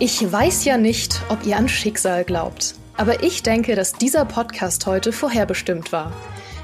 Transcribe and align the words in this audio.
Ich 0.00 0.30
weiß 0.30 0.64
ja 0.64 0.78
nicht, 0.78 1.22
ob 1.28 1.44
ihr 1.44 1.56
an 1.56 1.68
Schicksal 1.68 2.22
glaubt, 2.22 2.76
aber 2.96 3.24
ich 3.24 3.42
denke, 3.42 3.74
dass 3.74 3.94
dieser 3.94 4.24
Podcast 4.24 4.86
heute 4.86 5.10
vorherbestimmt 5.10 5.90
war. 5.90 6.12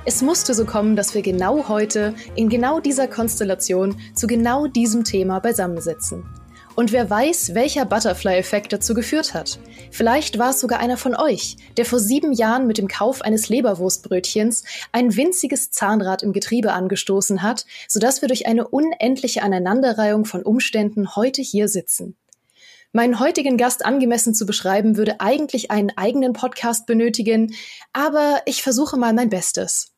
Es 0.04 0.22
musste 0.22 0.54
so 0.54 0.64
kommen, 0.64 0.94
dass 0.94 1.16
wir 1.16 1.22
genau 1.22 1.66
heute, 1.66 2.14
in 2.36 2.48
genau 2.48 2.78
dieser 2.78 3.08
Konstellation, 3.08 3.96
zu 4.14 4.28
genau 4.28 4.68
diesem 4.68 5.02
Thema 5.02 5.40
beisammensitzen. 5.40 6.24
Und 6.76 6.92
wer 6.92 7.10
weiß, 7.10 7.56
welcher 7.56 7.84
Butterfly-Effekt 7.84 8.72
dazu 8.72 8.94
geführt 8.94 9.34
hat. 9.34 9.58
Vielleicht 9.90 10.38
war 10.38 10.50
es 10.50 10.60
sogar 10.60 10.78
einer 10.78 10.96
von 10.96 11.16
euch, 11.16 11.56
der 11.76 11.86
vor 11.86 11.98
sieben 11.98 12.32
Jahren 12.32 12.68
mit 12.68 12.78
dem 12.78 12.86
Kauf 12.86 13.20
eines 13.20 13.48
Leberwurstbrötchens 13.48 14.62
ein 14.92 15.16
winziges 15.16 15.72
Zahnrad 15.72 16.22
im 16.22 16.32
Getriebe 16.32 16.72
angestoßen 16.72 17.42
hat, 17.42 17.66
sodass 17.88 18.22
wir 18.22 18.28
durch 18.28 18.46
eine 18.46 18.68
unendliche 18.68 19.42
Aneinanderreihung 19.42 20.24
von 20.24 20.44
Umständen 20.44 21.16
heute 21.16 21.42
hier 21.42 21.66
sitzen. 21.66 22.16
Meinen 22.96 23.18
heutigen 23.18 23.56
Gast 23.56 23.84
angemessen 23.84 24.34
zu 24.34 24.46
beschreiben, 24.46 24.96
würde 24.96 25.20
eigentlich 25.20 25.72
einen 25.72 25.90
eigenen 25.96 26.32
Podcast 26.32 26.86
benötigen, 26.86 27.52
aber 27.92 28.40
ich 28.46 28.62
versuche 28.62 28.96
mal 28.96 29.12
mein 29.12 29.30
Bestes. 29.30 29.93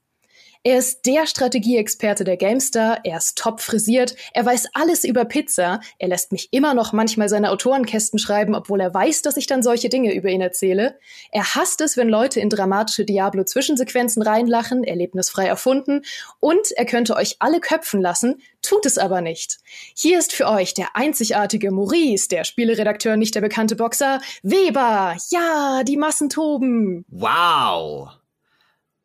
Er 0.62 0.78
ist 0.78 1.06
der 1.06 1.26
Strategieexperte 1.26 2.24
der 2.24 2.36
GameStar, 2.36 3.00
er 3.04 3.18
ist 3.18 3.38
top 3.38 3.60
frisiert, 3.60 4.16
er 4.32 4.44
weiß 4.44 4.66
alles 4.74 5.04
über 5.04 5.24
Pizza, 5.24 5.80
er 5.98 6.08
lässt 6.08 6.32
mich 6.32 6.48
immer 6.52 6.74
noch 6.74 6.92
manchmal 6.92 7.28
seine 7.28 7.50
Autorenkästen 7.50 8.18
schreiben, 8.18 8.54
obwohl 8.54 8.80
er 8.80 8.92
weiß, 8.92 9.22
dass 9.22 9.36
ich 9.36 9.46
dann 9.46 9.62
solche 9.62 9.88
Dinge 9.88 10.14
über 10.14 10.28
ihn 10.28 10.40
erzähle. 10.40 10.98
Er 11.30 11.54
hasst 11.54 11.80
es, 11.80 11.96
wenn 11.96 12.08
Leute 12.08 12.40
in 12.40 12.50
dramatische 12.50 13.04
Diablo-Zwischensequenzen 13.04 14.22
reinlachen, 14.22 14.84
erlebnisfrei 14.84 15.46
erfunden 15.46 16.02
und 16.40 16.72
er 16.76 16.86
könnte 16.86 17.16
euch 17.16 17.36
alle 17.38 17.60
köpfen 17.60 18.00
lassen, 18.00 18.40
tut 18.62 18.86
es 18.86 18.98
aber 18.98 19.20
nicht. 19.20 19.58
Hier 19.94 20.18
ist 20.18 20.32
für 20.32 20.48
euch 20.48 20.74
der 20.74 20.96
einzigartige 20.96 21.70
Maurice, 21.70 22.28
der 22.28 22.44
Spieleredakteur, 22.44 23.16
nicht 23.16 23.34
der 23.34 23.40
bekannte 23.40 23.76
Boxer, 23.76 24.20
Weber. 24.42 25.16
Ja, 25.30 25.82
die 25.84 25.96
Massen 25.96 26.28
toben. 26.28 27.04
Wow. 27.08 28.10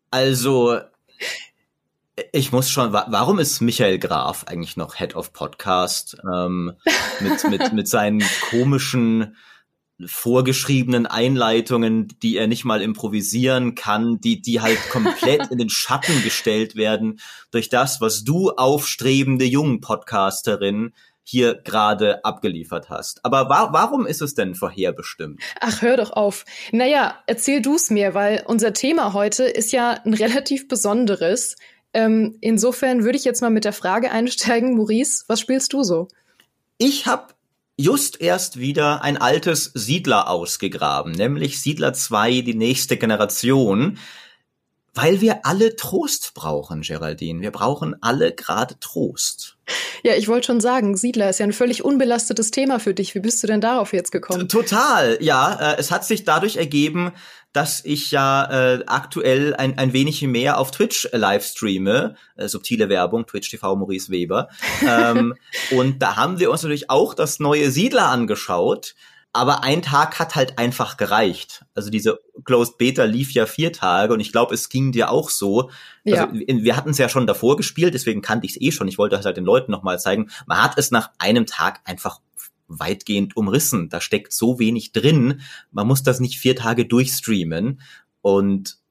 Also, 0.09 0.79
ich 2.31 2.51
muss 2.51 2.69
schon, 2.69 2.93
warum 2.93 3.39
ist 3.39 3.61
Michael 3.61 3.99
Graf 3.99 4.45
eigentlich 4.45 4.77
noch 4.77 4.95
Head 4.95 5.15
of 5.15 5.33
Podcast? 5.33 6.17
Ähm, 6.31 6.73
mit, 7.19 7.43
mit, 7.49 7.73
mit 7.73 7.87
seinen 7.87 8.23
komischen 8.49 9.35
vorgeschriebenen 10.05 11.05
Einleitungen, 11.05 12.07
die 12.21 12.37
er 12.37 12.47
nicht 12.47 12.65
mal 12.65 12.81
improvisieren 12.81 13.75
kann, 13.75 14.19
die, 14.19 14.41
die 14.41 14.61
halt 14.61 14.79
komplett 14.89 15.51
in 15.51 15.57
den 15.57 15.69
Schatten 15.69 16.23
gestellt 16.23 16.75
werden 16.75 17.19
durch 17.51 17.69
das, 17.69 18.01
was 18.01 18.23
du 18.23 18.51
aufstrebende 18.51 19.45
jungen 19.45 19.81
Podcasterin 19.81 20.93
hier 21.23 21.55
gerade 21.55 22.23
abgeliefert 22.25 22.89
hast. 22.89 23.23
Aber 23.23 23.49
wa 23.49 23.69
warum 23.71 24.05
ist 24.05 24.21
es 24.21 24.33
denn 24.33 24.55
vorherbestimmt? 24.55 25.41
Ach, 25.59 25.81
hör 25.81 25.97
doch 25.97 26.11
auf. 26.11 26.45
Naja, 26.71 27.19
erzähl 27.27 27.61
du's 27.61 27.89
mir, 27.89 28.13
weil 28.13 28.43
unser 28.47 28.73
Thema 28.73 29.13
heute 29.13 29.43
ist 29.43 29.71
ja 29.71 30.01
ein 30.03 30.13
relativ 30.13 30.67
besonderes. 30.67 31.55
Ähm, 31.93 32.37
insofern 32.41 33.03
würde 33.03 33.17
ich 33.17 33.25
jetzt 33.25 33.41
mal 33.41 33.49
mit 33.49 33.65
der 33.65 33.73
Frage 33.73 34.11
einsteigen, 34.11 34.75
Maurice, 34.75 35.25
was 35.27 35.39
spielst 35.39 35.73
du 35.73 35.83
so? 35.83 36.07
Ich 36.77 37.05
habe 37.05 37.33
just 37.77 38.21
erst 38.21 38.59
wieder 38.59 39.03
ein 39.03 39.17
altes 39.17 39.71
Siedler 39.73 40.29
ausgegraben, 40.29 41.11
nämlich 41.11 41.61
Siedler 41.61 41.93
2, 41.93 42.41
die 42.41 42.55
nächste 42.55 42.97
Generation. 42.97 43.97
Weil 44.93 45.21
wir 45.21 45.45
alle 45.45 45.77
Trost 45.77 46.33
brauchen, 46.33 46.81
Geraldine. 46.81 47.41
Wir 47.41 47.51
brauchen 47.51 47.95
alle 48.01 48.33
gerade 48.33 48.77
Trost. 48.79 49.57
Ja, 50.03 50.15
ich 50.15 50.27
wollte 50.27 50.47
schon 50.47 50.61
sagen, 50.61 50.97
Siedler 50.97 51.29
ist 51.29 51.39
ja 51.39 51.45
ein 51.45 51.53
völlig 51.53 51.83
unbelastetes 51.83 52.51
Thema 52.51 52.79
für 52.79 52.93
dich. 52.93 53.15
Wie 53.15 53.19
bist 53.19 53.41
du 53.43 53.47
denn 53.47 53.61
darauf 53.61 53.93
jetzt 53.93 54.11
gekommen? 54.11 54.49
Total, 54.49 55.17
ja. 55.21 55.73
Äh, 55.73 55.79
es 55.79 55.91
hat 55.91 56.05
sich 56.05 56.23
dadurch 56.23 56.57
ergeben, 56.57 57.11
dass 57.53 57.83
ich 57.83 58.11
ja 58.11 58.45
äh, 58.45 58.83
aktuell 58.87 59.53
ein, 59.55 59.77
ein 59.77 59.93
wenig 59.93 60.21
mehr 60.21 60.57
auf 60.57 60.71
Twitch 60.71 61.07
äh, 61.11 61.17
live 61.17 61.45
streame. 61.45 62.15
Äh, 62.37 62.47
subtile 62.47 62.87
Werbung, 62.89 63.25
Twitch 63.25 63.49
TV 63.49 63.75
Maurice 63.75 64.09
Weber. 64.09 64.49
ähm, 64.87 65.35
und 65.71 66.01
da 66.01 66.15
haben 66.15 66.39
wir 66.39 66.49
uns 66.51 66.63
natürlich 66.63 66.89
auch 66.89 67.13
das 67.13 67.39
neue 67.39 67.71
Siedler 67.71 68.07
angeschaut. 68.07 68.95
Aber 69.33 69.63
ein 69.63 69.81
Tag 69.81 70.19
hat 70.19 70.35
halt 70.35 70.57
einfach 70.57 70.97
gereicht. 70.97 71.63
Also 71.73 71.89
diese 71.89 72.19
Closed 72.43 72.77
Beta 72.77 73.05
lief 73.05 73.31
ja 73.31 73.45
vier 73.45 73.71
Tage 73.71 74.13
und 74.13 74.19
ich 74.19 74.33
glaube, 74.33 74.53
es 74.53 74.67
ging 74.67 74.91
dir 74.91 75.09
auch 75.09 75.29
so. 75.29 75.69
Ja. 76.03 76.25
Also, 76.25 76.39
wir 76.45 76.75
hatten 76.75 76.89
es 76.89 76.97
ja 76.97 77.07
schon 77.07 77.27
davor 77.27 77.55
gespielt, 77.55 77.93
deswegen 77.93 78.21
kannte 78.21 78.45
ich 78.45 78.53
es 78.53 78.61
eh 78.61 78.71
schon. 78.71 78.89
Ich 78.89 78.97
wollte 78.97 79.15
es 79.15 79.25
halt 79.25 79.37
den 79.37 79.45
Leuten 79.45 79.71
nochmal 79.71 79.99
zeigen. 79.99 80.29
Man 80.47 80.61
hat 80.61 80.77
es 80.77 80.91
nach 80.91 81.11
einem 81.17 81.45
Tag 81.45 81.79
einfach 81.85 82.19
weitgehend 82.67 83.37
umrissen. 83.37 83.89
Da 83.89 84.01
steckt 84.01 84.33
so 84.33 84.59
wenig 84.59 84.91
drin. 84.91 85.41
Man 85.71 85.87
muss 85.87 86.03
das 86.03 86.19
nicht 86.19 86.37
vier 86.37 86.55
Tage 86.55 86.85
durchstreamen. 86.85 87.81
Und 88.21 88.81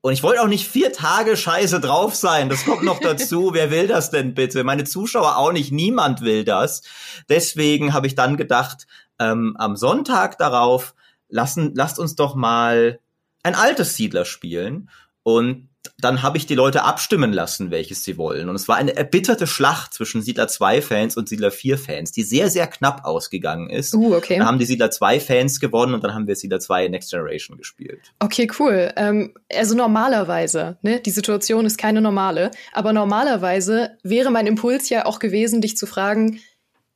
und 0.00 0.12
ich 0.12 0.22
wollte 0.22 0.42
auch 0.42 0.48
nicht 0.48 0.68
vier 0.68 0.92
Tage 0.92 1.36
scheiße 1.36 1.80
drauf 1.80 2.14
sein. 2.14 2.48
Das 2.48 2.64
kommt 2.64 2.84
noch 2.84 3.00
dazu. 3.00 3.50
Wer 3.52 3.72
will 3.72 3.88
das 3.88 4.10
denn 4.10 4.32
bitte? 4.32 4.62
Meine 4.62 4.84
Zuschauer 4.84 5.36
auch 5.36 5.52
nicht. 5.52 5.72
Niemand 5.72 6.20
will 6.20 6.44
das. 6.44 6.82
Deswegen 7.28 7.92
habe 7.92 8.06
ich 8.06 8.14
dann 8.14 8.36
gedacht, 8.36 8.86
ähm, 9.18 9.56
am 9.58 9.76
Sonntag 9.76 10.38
darauf 10.38 10.94
lassen, 11.28 11.72
lasst 11.74 11.98
uns 11.98 12.14
doch 12.14 12.34
mal 12.34 13.00
ein 13.42 13.54
altes 13.54 13.96
Siedler 13.96 14.24
spielen. 14.24 14.90
Und 15.22 15.68
dann 16.00 16.22
habe 16.22 16.38
ich 16.38 16.46
die 16.46 16.54
Leute 16.54 16.84
abstimmen 16.84 17.32
lassen, 17.32 17.70
welches 17.70 18.04
sie 18.04 18.16
wollen. 18.16 18.48
Und 18.48 18.54
es 18.54 18.68
war 18.68 18.76
eine 18.76 18.96
erbitterte 18.96 19.46
Schlacht 19.46 19.94
zwischen 19.94 20.22
Siedler 20.22 20.48
2 20.48 20.82
Fans 20.82 21.16
und 21.16 21.28
Siedler 21.28 21.50
4 21.50 21.78
Fans, 21.78 22.12
die 22.12 22.22
sehr, 22.22 22.50
sehr 22.50 22.66
knapp 22.66 23.04
ausgegangen 23.04 23.70
ist. 23.70 23.94
Uh, 23.94 24.14
okay. 24.14 24.38
Dann 24.38 24.46
haben 24.46 24.58
die 24.58 24.64
Siedler 24.64 24.90
2 24.90 25.20
Fans 25.20 25.60
gewonnen 25.60 25.94
und 25.94 26.04
dann 26.04 26.14
haben 26.14 26.26
wir 26.26 26.36
Siedler 26.36 26.60
2 26.60 26.88
Next 26.88 27.10
Generation 27.10 27.58
gespielt. 27.58 28.12
Okay, 28.20 28.48
cool. 28.58 28.92
Ähm, 28.96 29.34
also 29.52 29.74
normalerweise, 29.74 30.78
ne, 30.82 31.00
die 31.00 31.10
Situation 31.10 31.66
ist 31.66 31.78
keine 31.78 32.00
normale, 32.00 32.50
aber 32.72 32.92
normalerweise 32.92 33.96
wäre 34.02 34.30
mein 34.30 34.46
Impuls 34.46 34.88
ja 34.88 35.06
auch 35.06 35.18
gewesen, 35.18 35.60
dich 35.60 35.76
zu 35.76 35.86
fragen, 35.86 36.40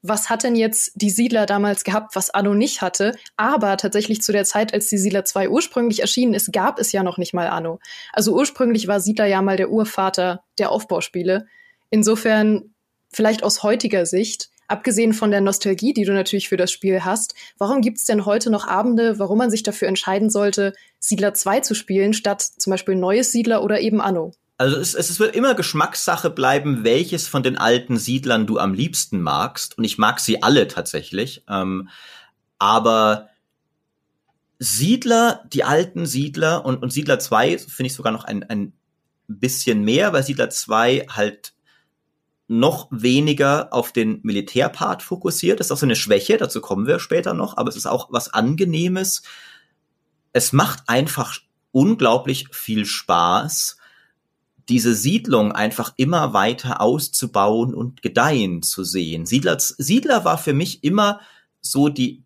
was 0.02 0.28
hat 0.28 0.42
denn 0.42 0.56
jetzt 0.56 0.92
die 0.96 1.10
Siedler 1.10 1.46
damals 1.46 1.84
gehabt, 1.84 2.16
was 2.16 2.30
Anno 2.30 2.54
nicht 2.54 2.82
hatte. 2.82 3.12
Aber 3.36 3.76
tatsächlich 3.76 4.20
zu 4.20 4.32
der 4.32 4.44
Zeit, 4.44 4.74
als 4.74 4.88
die 4.88 4.98
Siedler 4.98 5.24
2 5.24 5.48
ursprünglich 5.48 6.00
erschienen 6.00 6.34
ist, 6.34 6.52
gab 6.52 6.78
es 6.78 6.92
ja 6.92 7.02
noch 7.02 7.18
nicht 7.18 7.32
mal 7.32 7.46
Anno. 7.46 7.78
Also 8.12 8.34
ursprünglich 8.34 8.88
war 8.88 9.00
Siedler 9.00 9.26
ja 9.26 9.40
mal 9.42 9.56
der 9.56 9.70
Urvater 9.70 10.42
der 10.58 10.70
Aufbauspiele. 10.70 11.46
Insofern, 11.90 12.74
vielleicht 13.12 13.44
aus 13.44 13.62
heutiger 13.62 14.04
Sicht, 14.04 14.50
abgesehen 14.66 15.12
von 15.12 15.30
der 15.30 15.40
Nostalgie, 15.40 15.92
die 15.92 16.04
du 16.04 16.12
natürlich 16.12 16.48
für 16.48 16.56
das 16.56 16.72
Spiel 16.72 17.04
hast, 17.04 17.34
warum 17.58 17.80
gibt 17.80 17.98
es 17.98 18.04
denn 18.04 18.24
heute 18.24 18.50
noch 18.50 18.66
Abende, 18.66 19.19
warum 19.19 19.38
man 19.38 19.50
sich 19.50 19.62
dafür 19.62 19.86
entscheiden 19.86 20.30
sollte, 20.30 20.72
Siedler 20.98 21.34
2 21.34 21.60
zu 21.60 21.74
spielen, 21.74 22.12
statt 22.12 22.42
zum 22.42 22.70
Beispiel 22.70 22.96
neues 22.96 23.30
Siedler 23.30 23.62
oder 23.62 23.80
eben 23.80 24.00
Anno? 24.00 24.32
Also 24.58 24.76
es, 24.76 24.94
es 24.94 25.18
wird 25.18 25.34
immer 25.34 25.54
Geschmackssache 25.54 26.30
bleiben, 26.30 26.84
welches 26.84 27.26
von 27.26 27.42
den 27.42 27.58
alten 27.58 27.96
Siedlern 27.96 28.46
du 28.46 28.58
am 28.58 28.74
liebsten 28.74 29.20
magst. 29.20 29.76
Und 29.76 29.84
ich 29.84 29.98
mag 29.98 30.20
sie 30.20 30.42
alle 30.42 30.68
tatsächlich. 30.68 31.44
Ähm, 31.48 31.88
aber 32.58 33.28
Siedler, 34.58 35.42
die 35.52 35.64
alten 35.64 36.06
Siedler 36.06 36.64
und, 36.64 36.82
und 36.82 36.92
Siedler 36.92 37.18
2 37.18 37.58
finde 37.58 37.88
ich 37.88 37.94
sogar 37.94 38.12
noch 38.12 38.24
ein, 38.24 38.44
ein 38.44 38.72
bisschen 39.26 39.82
mehr, 39.82 40.12
weil 40.12 40.22
Siedler 40.22 40.50
2 40.50 41.06
halt 41.08 41.54
noch 42.46 42.88
weniger 42.90 43.72
auf 43.72 43.92
den 43.92 44.20
Militärpart 44.22 45.02
fokussiert. 45.02 45.58
Das 45.58 45.69
ist 45.69 45.72
auch 45.72 45.78
so 45.78 45.86
eine 45.86 45.96
Schwäche, 45.96 46.36
dazu 46.36 46.60
kommen 46.60 46.86
wir 46.86 47.00
später 47.00 47.34
noch, 47.34 47.56
aber 47.56 47.70
es 47.70 47.76
ist 47.76 47.86
auch 47.86 48.08
was 48.12 48.32
Angenehmes. 48.32 49.22
Es 50.32 50.52
macht 50.52 50.84
einfach 50.86 51.38
unglaublich 51.72 52.46
viel 52.52 52.84
Spaß 52.84 53.78
diese 54.68 54.94
Siedlung 54.94 55.52
einfach 55.52 55.92
immer 55.96 56.32
weiter 56.32 56.81
auszubauen 56.81 57.75
und 57.75 58.02
gedeihen 58.02 58.62
zu 58.62 58.84
sehen. 58.84 59.26
Siedler, 59.26 59.58
Siedler 59.58 60.25
war 60.25 60.38
für 60.38 60.52
mich 60.52 60.84
immer 60.84 61.20
so 61.60 61.88
die, 61.88 62.22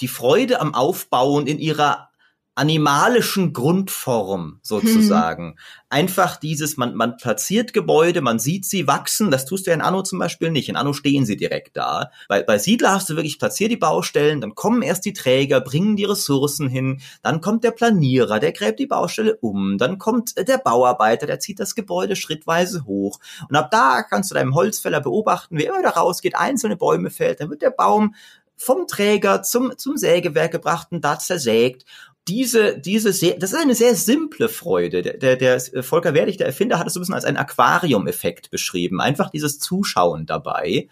die 0.00 0.08
Freude 0.08 0.60
am 0.60 0.74
Aufbauen 0.74 1.46
in 1.46 1.58
ihrer 1.58 2.09
animalischen 2.56 3.52
Grundform 3.52 4.58
sozusagen. 4.62 5.50
Hm. 5.50 5.54
Einfach 5.88 6.36
dieses, 6.36 6.76
man, 6.76 6.94
man 6.94 7.16
platziert 7.16 7.72
Gebäude, 7.72 8.20
man 8.20 8.38
sieht 8.38 8.66
sie 8.66 8.86
wachsen, 8.86 9.30
das 9.30 9.46
tust 9.46 9.66
du 9.66 9.70
ja 9.70 9.74
in 9.74 9.80
Anno 9.80 10.02
zum 10.02 10.18
Beispiel 10.18 10.50
nicht. 10.50 10.68
In 10.68 10.76
Anno 10.76 10.92
stehen 10.92 11.24
sie 11.24 11.36
direkt 11.36 11.76
da. 11.76 12.10
Bei, 12.28 12.42
bei 12.42 12.58
Siedler 12.58 12.92
hast 12.92 13.08
du 13.08 13.16
wirklich 13.16 13.38
platziert 13.38 13.70
die 13.70 13.76
Baustellen, 13.76 14.40
dann 14.40 14.54
kommen 14.54 14.82
erst 14.82 15.04
die 15.04 15.12
Träger, 15.12 15.60
bringen 15.60 15.96
die 15.96 16.04
Ressourcen 16.04 16.68
hin, 16.68 17.00
dann 17.22 17.40
kommt 17.40 17.64
der 17.64 17.70
Planierer, 17.70 18.40
der 18.40 18.52
gräbt 18.52 18.78
die 18.78 18.86
Baustelle 18.86 19.36
um, 19.36 19.78
dann 19.78 19.98
kommt 19.98 20.36
der 20.36 20.58
Bauarbeiter, 20.58 21.26
der 21.26 21.40
zieht 21.40 21.60
das 21.60 21.74
Gebäude 21.74 22.16
schrittweise 22.16 22.84
hoch. 22.84 23.20
Und 23.48 23.56
ab 23.56 23.70
da 23.70 24.02
kannst 24.02 24.30
du 24.30 24.34
deinem 24.34 24.54
Holzfäller 24.54 25.00
beobachten, 25.00 25.56
wie 25.56 25.64
immer 25.64 25.82
da 25.82 25.90
rausgeht, 25.90 26.36
einzelne 26.36 26.76
Bäume 26.76 27.10
fällt, 27.10 27.40
dann 27.40 27.50
wird 27.50 27.62
der 27.62 27.70
Baum 27.70 28.14
vom 28.60 28.86
Träger 28.86 29.42
zum, 29.42 29.78
zum 29.78 29.96
Sägewerk 29.96 30.52
gebracht 30.52 30.88
und 30.90 31.02
da 31.02 31.18
zersägt 31.18 31.86
diese, 32.28 32.78
diese 32.78 33.12
sehr, 33.12 33.38
das 33.38 33.52
ist 33.52 33.58
eine 33.58 33.74
sehr 33.74 33.94
simple 33.94 34.48
Freude. 34.48 35.02
Der, 35.02 35.16
der, 35.16 35.36
der 35.36 35.82
Volker 35.82 36.14
Werdig, 36.14 36.36
der 36.36 36.46
Erfinder, 36.46 36.78
hat 36.78 36.86
es 36.86 36.94
so 36.94 37.00
ein 37.00 37.02
bisschen 37.02 37.14
als 37.14 37.24
ein 37.24 37.36
Aquarium-Effekt 37.36 38.50
beschrieben. 38.50 39.00
Einfach 39.00 39.30
dieses 39.30 39.58
Zuschauen 39.58 40.26
dabei 40.26 40.88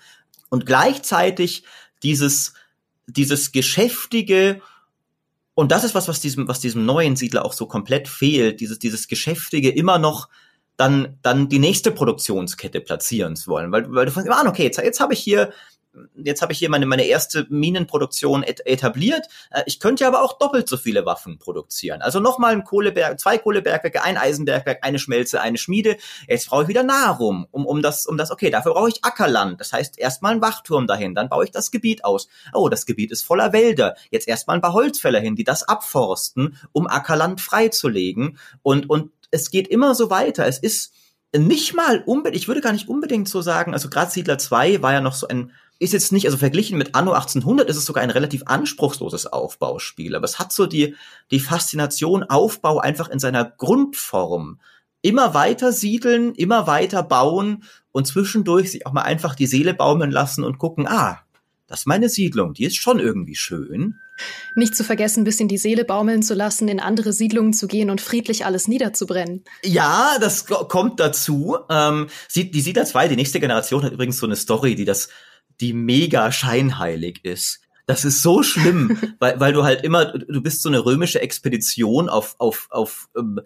und 0.49 0.67
gleichzeitig 0.67 1.65
dieses 2.03 2.55
dieses 3.09 3.53
geschäftige 3.53 4.61
und 5.55 5.73
das 5.73 5.83
ist 5.83 5.97
was, 5.97 6.07
was 6.07 6.21
diesem, 6.21 6.47
was 6.47 6.61
diesem 6.61 6.87
neuen 6.87 7.17
Siedler 7.17 7.45
auch 7.45 7.53
so 7.53 7.67
komplett 7.67 8.07
fehlt, 8.07 8.61
dieses, 8.61 8.79
dieses 8.79 9.09
geschäftige 9.09 9.71
immer 9.71 9.99
noch 9.99 10.29
dann, 10.77 11.19
dann 11.23 11.49
die 11.49 11.59
nächste 11.59 11.91
Produktionskette 11.91 12.81
platzieren 12.81 13.35
zu 13.35 13.51
wollen, 13.51 13.73
weil, 13.73 13.93
weil 13.93 14.07
du 14.07 14.13
fängst 14.13 14.31
an, 14.31 14.47
okay, 14.47 14.63
jetzt, 14.63 14.79
jetzt 14.79 15.01
habe 15.01 15.15
ich 15.15 15.19
hier 15.19 15.53
jetzt 16.17 16.43
habe 16.43 16.53
ich 16.53 16.59
hier 16.59 16.71
meine, 16.71 16.87
meine 16.87 17.05
erste 17.05 17.47
Minenproduktion 17.49 18.43
et 18.43 18.67
etabliert. 18.67 19.27
Äh, 19.51 19.63
ich 19.67 19.81
könnte 19.81 20.07
aber 20.07 20.23
auch 20.23 20.39
doppelt 20.39 20.69
so 20.69 20.77
viele 20.77 21.07
Waffen 21.07 21.39
produzieren. 21.39 22.03
Also 22.03 22.21
nochmal 22.21 22.53
ein 22.53 22.65
Kohleberg, 22.65 23.19
zwei 23.19 23.39
Kohlebergwerke, 23.39 24.03
ein 24.03 24.17
Eisenbergwerk, 24.17 24.79
eine 24.83 24.99
Schmelze, 24.99 25.41
eine 25.41 25.59
Schmiede. 25.59 25.97
Jetzt 26.27 26.49
brauche 26.49 26.63
ich 26.63 26.69
wieder 26.69 26.83
Nahrung, 26.83 27.47
um, 27.51 27.67
um 27.67 27.83
das, 27.83 28.07
um 28.07 28.17
das, 28.17 28.31
okay, 28.31 28.51
dafür 28.51 28.75
brauche 28.75 28.89
ich 28.89 29.05
Ackerland. 29.05 29.61
Das 29.61 29.73
heißt, 29.73 29.99
erstmal 29.99 30.33
ein 30.33 30.43
Wachturm 30.43 30.87
dahin, 30.87 31.15
dann 31.15 31.29
baue 31.29 31.45
ich 31.45 31.51
das 31.51 31.71
Gebiet 31.71 32.05
aus. 32.05 32.29
Oh, 32.53 32.69
das 32.69 32.87
Gebiet 32.87 33.11
ist 33.11 33.23
voller 33.23 33.53
Wälder. 33.53 33.97
Jetzt 34.11 34.29
erstmal 34.29 34.57
ein 34.57 34.63
paar 34.63 34.73
Holzfäller 34.73 35.21
hin, 35.21 35.37
die 35.37 35.45
das 35.45 35.63
abforsten, 35.63 36.59
um 36.73 36.87
Ackerland 36.87 37.41
freizulegen. 37.41 38.39
Und, 38.63 38.89
und 38.89 39.13
es 39.31 39.51
geht 39.51 39.69
immer 39.69 39.95
so 39.95 40.11
weiter. 40.11 40.47
Es 40.47 40.59
ist 40.59 40.93
nicht 41.37 41.75
mal 41.75 42.03
unbedingt, 42.07 42.41
ich 42.41 42.49
würde 42.49 42.63
gar 42.63 42.73
nicht 42.73 42.89
unbedingt 42.89 43.29
so 43.29 43.43
sagen, 43.43 43.75
also 43.75 43.91
gerade 43.91 44.11
Siedler 44.11 44.39
2 44.39 44.81
war 44.81 44.95
ja 44.95 45.01
noch 45.03 45.13
so 45.13 45.29
ein 45.29 45.53
ist 45.79 45.93
jetzt 45.93 46.13
nicht, 46.13 46.27
also 46.27 46.39
verglichen 46.39 46.77
mit 46.77 46.95
Anno 46.95 47.13
1800 47.13 47.69
ist 47.69 47.77
es 47.77 47.85
sogar 47.85 48.03
ein 48.03 48.11
relativ 48.11 48.43
anspruchsloses 48.47 49.27
Aufbauspiel, 49.27 50.17
aber 50.17 50.25
es 50.25 50.39
hat 50.39 50.53
so 50.53 50.67
die, 50.67 50.97
die 51.31 51.41
Faszination 51.41 52.25
Aufbau 52.25 52.79
einfach 52.79 53.09
in 53.09 53.19
seiner 53.19 53.45
Grundform. 53.45 54.61
Immer 55.01 55.35
weiter 55.35 55.73
siedeln, 55.73 56.35
immer 56.35 56.67
weiter 56.67 57.05
bauen 57.05 57.63
und 57.93 58.07
zwischendurch 58.07 58.73
sich 58.73 58.87
auch 58.87 58.93
mal 58.93 59.03
einfach 59.03 59.37
die 59.37 59.47
Seele 59.47 59.73
baumeln 59.73 60.11
lassen 60.11 60.43
und 60.43 60.59
gucken, 60.59 60.89
ah, 60.89 61.21
das 61.69 61.81
ist 61.81 61.87
meine 61.87 62.09
Siedlung, 62.09 62.55
die 62.55 62.65
ist 62.65 62.77
schon 62.77 62.99
irgendwie 62.99 63.37
schön. 63.37 64.01
Nicht 64.57 64.75
zu 64.75 64.83
vergessen, 64.83 65.23
bisschen 65.23 65.47
die 65.47 65.59
Seele 65.59 65.85
baumeln 65.85 66.25
zu 66.25 66.35
lassen, 66.35 66.67
in 66.67 66.81
andere 66.81 67.13
Siedlungen 67.13 67.53
zu 67.53 67.69
gehen 67.69 67.91
und 67.91 68.01
friedlich 68.01 68.45
alles 68.45 68.67
niederzubrennen. 68.67 69.45
Ja, 69.65 70.17
das 70.21 70.47
kommt 70.47 70.99
dazu. 70.99 71.57
Ähm, 71.71 72.09
die 72.35 72.61
Siedler 72.61 72.85
2, 72.85 73.07
die 73.07 73.17
nächste 73.17 73.39
Generation, 73.39 73.85
hat 73.85 73.93
übrigens 73.93 74.19
so 74.19 74.27
eine 74.27 74.35
Story, 74.35 74.75
die 74.75 74.85
das 74.85 75.09
die 75.61 75.73
mega 75.73 76.31
scheinheilig 76.33 77.25
ist. 77.25 77.61
Das 77.87 78.05
ist 78.05 78.23
so 78.23 78.43
schlimm, 78.43 78.99
weil, 79.19 79.41
weil 79.41 79.53
du 79.53 79.65
halt 79.65 79.83
immer, 79.83 80.07
du 80.07 80.43
bist 80.43 80.63
so 80.63 80.69
eine 80.69 80.85
römische 80.85 81.21
Expedition 81.21 82.09
auf, 82.09 82.37
auf, 82.39 82.69
auf 82.71 83.09
ähm, 83.17 83.41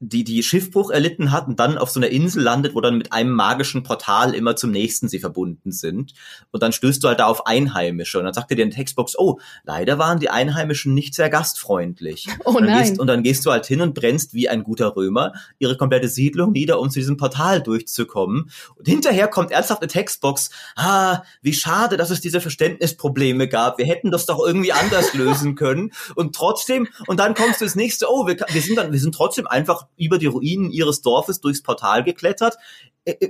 die 0.00 0.24
die 0.24 0.42
Schiffbruch 0.42 0.90
erlitten 0.90 1.32
hat 1.32 1.48
und 1.48 1.58
dann 1.58 1.78
auf 1.78 1.90
so 1.90 1.98
einer 1.98 2.10
Insel 2.10 2.42
landet, 2.42 2.74
wo 2.74 2.80
dann 2.80 2.98
mit 2.98 3.12
einem 3.12 3.32
magischen 3.32 3.82
Portal 3.82 4.34
immer 4.34 4.54
zum 4.54 4.70
nächsten 4.70 5.08
sie 5.08 5.18
verbunden 5.18 5.72
sind. 5.72 6.12
Und 6.50 6.62
dann 6.62 6.72
stößt 6.72 7.02
du 7.02 7.08
halt 7.08 7.20
da 7.20 7.26
auf 7.26 7.46
Einheimische. 7.46 8.18
Und 8.18 8.24
dann 8.24 8.34
sagt 8.34 8.50
dir 8.50 8.58
in 8.58 8.70
Textbox, 8.70 9.18
oh, 9.18 9.38
leider 9.64 9.98
waren 9.98 10.20
die 10.20 10.28
Einheimischen 10.28 10.92
nicht 10.92 11.14
sehr 11.14 11.30
gastfreundlich. 11.30 12.26
Oh 12.44 12.50
und 12.50 12.66
nein. 12.66 12.82
Gehst, 12.82 13.00
und 13.00 13.08
dann 13.08 13.22
gehst 13.24 13.44
du 13.44 13.50
halt 13.50 13.66
hin 13.66 13.80
und 13.80 13.94
brennst 13.94 14.32
wie 14.32 14.48
ein 14.48 14.62
guter 14.62 14.94
Römer 14.94 15.32
ihre 15.58 15.76
komplette 15.76 16.08
Siedlung 16.08 16.52
nieder, 16.52 16.78
um 16.78 16.90
zu 16.90 17.00
diesem 17.00 17.16
Portal 17.16 17.60
durchzukommen. 17.60 18.50
Und 18.76 18.86
hinterher 18.86 19.26
kommt 19.26 19.50
ernsthaft 19.50 19.82
eine 19.82 19.88
Textbox, 19.88 20.50
ah, 20.76 21.22
wie 21.42 21.54
schade, 21.54 21.96
dass 21.96 22.10
es 22.10 22.20
diese 22.20 22.40
Verständnisprobleme 22.40 23.48
gab. 23.48 23.78
Wir 23.78 23.86
hätten 23.86 24.12
das 24.12 24.26
doch 24.26 24.44
irgendwie 24.44 24.72
anders 24.72 25.12
lösen 25.14 25.56
können. 25.56 25.92
Und 26.14 26.36
trotzdem, 26.36 26.86
und 27.08 27.18
dann 27.18 27.34
kommst 27.34 27.60
du 27.60 27.64
ins 27.64 27.74
nächste, 27.74 28.06
oh, 28.08 28.28
wir, 28.28 28.36
wir 28.36 28.62
sind 28.62 28.76
dann, 28.76 28.92
wir 28.92 29.00
sind 29.00 29.14
trotzdem 29.14 29.48
einfach 29.48 29.86
über 29.96 30.18
die 30.18 30.26
Ruinen 30.26 30.70
ihres 30.70 31.02
Dorfes 31.02 31.40
durchs 31.40 31.62
Portal 31.62 32.04
geklettert. 32.04 32.56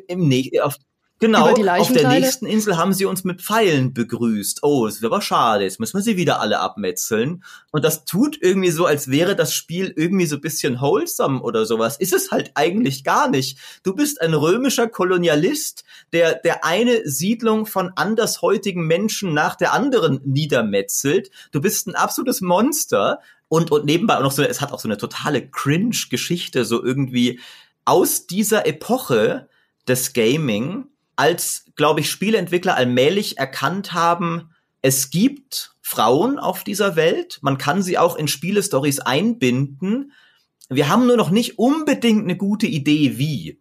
Im, 0.08 0.32
auf, 0.62 0.76
Genau, 1.18 1.48
auf 1.48 1.92
der 1.92 2.08
nächsten 2.10 2.44
Insel 2.44 2.76
haben 2.76 2.92
sie 2.92 3.06
uns 3.06 3.24
mit 3.24 3.40
Pfeilen 3.40 3.94
begrüßt. 3.94 4.62
Oh, 4.62 4.86
es 4.86 5.00
wäre 5.00 5.14
aber 5.14 5.22
schade, 5.22 5.64
jetzt 5.64 5.80
müssen 5.80 5.96
wir 5.96 6.02
sie 6.02 6.18
wieder 6.18 6.40
alle 6.40 6.60
abmetzeln. 6.60 7.42
Und 7.72 7.86
das 7.86 8.04
tut 8.04 8.36
irgendwie 8.38 8.70
so, 8.70 8.84
als 8.84 9.10
wäre 9.10 9.34
das 9.34 9.54
Spiel 9.54 9.94
irgendwie 9.96 10.26
so 10.26 10.36
ein 10.36 10.42
bisschen 10.42 10.78
wholesome 10.78 11.40
oder 11.40 11.64
sowas. 11.64 11.96
Ist 11.96 12.12
es 12.12 12.30
halt 12.30 12.50
eigentlich 12.54 13.02
gar 13.02 13.30
nicht. 13.30 13.58
Du 13.82 13.94
bist 13.94 14.20
ein 14.20 14.34
römischer 14.34 14.88
Kolonialist, 14.88 15.84
der, 16.12 16.34
der 16.34 16.66
eine 16.66 17.08
Siedlung 17.08 17.64
von 17.64 17.92
andersheutigen 17.96 18.86
Menschen 18.86 19.32
nach 19.32 19.56
der 19.56 19.72
anderen 19.72 20.20
niedermetzelt. 20.22 21.30
Du 21.50 21.62
bist 21.62 21.86
ein 21.86 21.94
absolutes 21.94 22.42
Monster 22.42 23.20
und, 23.48 23.70
und 23.70 23.84
nebenbei 23.84 24.16
auch 24.16 24.22
noch 24.22 24.32
so, 24.32 24.42
es 24.42 24.60
hat 24.60 24.72
auch 24.72 24.80
so 24.80 24.88
eine 24.88 24.98
totale 24.98 25.48
Cringe-Geschichte, 25.48 26.64
so 26.64 26.82
irgendwie 26.82 27.40
aus 27.84 28.26
dieser 28.26 28.66
Epoche 28.66 29.48
des 29.86 30.12
Gaming, 30.12 30.86
als, 31.14 31.66
glaube 31.76 32.00
ich, 32.00 32.10
Spieleentwickler 32.10 32.76
allmählich 32.76 33.38
erkannt 33.38 33.92
haben, 33.92 34.50
es 34.82 35.10
gibt 35.10 35.74
Frauen 35.80 36.38
auf 36.38 36.64
dieser 36.64 36.96
Welt, 36.96 37.38
man 37.42 37.58
kann 37.58 37.82
sie 37.82 37.98
auch 37.98 38.16
in 38.16 38.28
Spielestories 38.28 39.00
einbinden. 39.00 40.12
Wir 40.68 40.88
haben 40.88 41.06
nur 41.06 41.16
noch 41.16 41.30
nicht 41.30 41.58
unbedingt 41.58 42.24
eine 42.24 42.36
gute 42.36 42.66
Idee, 42.66 43.18
wie. 43.18 43.60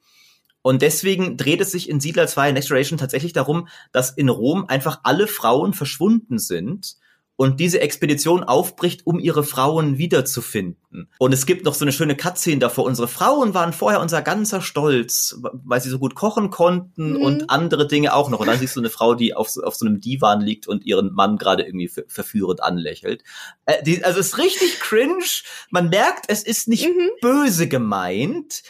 Und 0.64 0.82
deswegen 0.82 1.38
dreht 1.38 1.62
es 1.62 1.72
sich 1.72 1.88
in 1.90 2.00
Siedler 2.00 2.26
2 2.28 2.52
Next 2.52 2.70
Generation 2.70 2.98
tatsächlich 2.98 3.34
darum, 3.34 3.68
dass 3.92 4.10
in 4.10 4.30
Rom 4.30 4.66
einfach 4.68 5.02
alle 5.04 5.28
Frauen 5.28 5.74
verschwunden 5.74 6.40
sind 6.40 6.98
und 7.38 7.60
diese 7.60 7.82
Expedition 7.82 8.44
aufbricht, 8.44 9.06
um 9.06 9.20
ihre 9.20 9.44
Frauen 9.44 9.98
wiederzufinden. 9.98 11.10
Und 11.18 11.34
es 11.34 11.46
gibt 11.46 11.66
noch 11.66 11.74
so 11.74 11.84
eine 11.84 11.92
schöne 11.92 12.16
Cutscene 12.16 12.60
davor. 12.60 12.86
Unsere 12.86 13.10
Frauen 13.10 13.54
waren 13.54 13.74
vorher 13.74 14.00
unser 14.00 14.22
ganzer 14.22 14.62
Stolz, 14.62 15.38
weil 15.42 15.82
sie 15.82 15.90
so 15.90 16.00
gut 16.00 16.16
kochen 16.16 16.50
konnten 16.50 17.14
mhm. 17.14 17.22
und 17.22 17.50
andere 17.50 17.88
Dinge 17.88 18.14
auch 18.14 18.30
noch. 18.30 18.40
Und 18.40 18.48
dann 18.48 18.60
siehst 18.60 18.76
du 18.76 18.80
eine 18.80 18.90
Frau, 18.90 19.16
die 19.16 19.34
auf, 19.34 19.58
auf 19.58 19.76
so 19.76 19.86
einem 19.86 20.00
Divan 20.00 20.40
liegt 20.40 20.68
und 20.68 20.86
ihren 20.86 21.14
Mann 21.14 21.38
gerade 21.38 21.64
irgendwie 21.64 21.92
verführend 22.08 22.64
anlächelt. 22.64 23.24
Äh, 23.66 23.84
die, 23.84 24.04
also 24.06 24.20
es 24.20 24.28
ist 24.28 24.38
richtig 24.38 24.80
cringe. 24.80 25.26
Man 25.70 25.90
merkt, 25.90 26.26
es 26.30 26.44
ist 26.44 26.70
nicht 26.70 26.88
mhm. 26.88 27.10
böse 27.22 27.68
gemeint. 27.68 28.64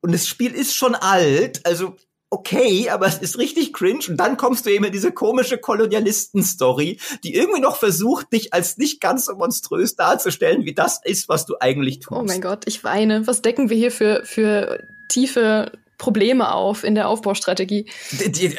Und 0.00 0.12
das 0.12 0.26
Spiel 0.26 0.52
ist 0.52 0.74
schon 0.74 0.96
alt. 0.96 1.64
Also 1.64 1.96
okay, 2.30 2.88
aber 2.88 3.06
es 3.06 3.18
ist 3.18 3.38
richtig 3.38 3.72
cringe. 3.72 4.04
Und 4.08 4.16
dann 4.16 4.36
kommst 4.36 4.64
du 4.64 4.70
eben 4.70 4.84
in 4.84 4.92
diese 4.92 5.12
komische 5.12 5.58
Kolonialisten-Story, 5.58 6.98
die 7.24 7.34
irgendwie 7.34 7.60
noch 7.60 7.76
versucht, 7.76 8.32
dich 8.32 8.54
als 8.54 8.78
nicht 8.78 9.00
ganz 9.00 9.26
so 9.26 9.34
monströs 9.34 9.96
darzustellen, 9.96 10.64
wie 10.64 10.74
das 10.74 11.00
ist, 11.04 11.28
was 11.28 11.44
du 11.44 11.56
eigentlich 11.60 11.98
tust. 11.98 12.20
Oh 12.20 12.24
mein 12.24 12.40
Gott, 12.40 12.62
ich 12.66 12.84
weine. 12.84 13.26
Was 13.26 13.42
decken 13.42 13.68
wir 13.68 13.76
hier 13.76 13.90
für, 13.90 14.22
für 14.24 14.86
tiefe 15.08 15.72
Probleme 15.98 16.52
auf 16.54 16.84
in 16.84 16.94
der 16.94 17.08
Aufbaustrategie? 17.08 17.86
Die, 18.12 18.56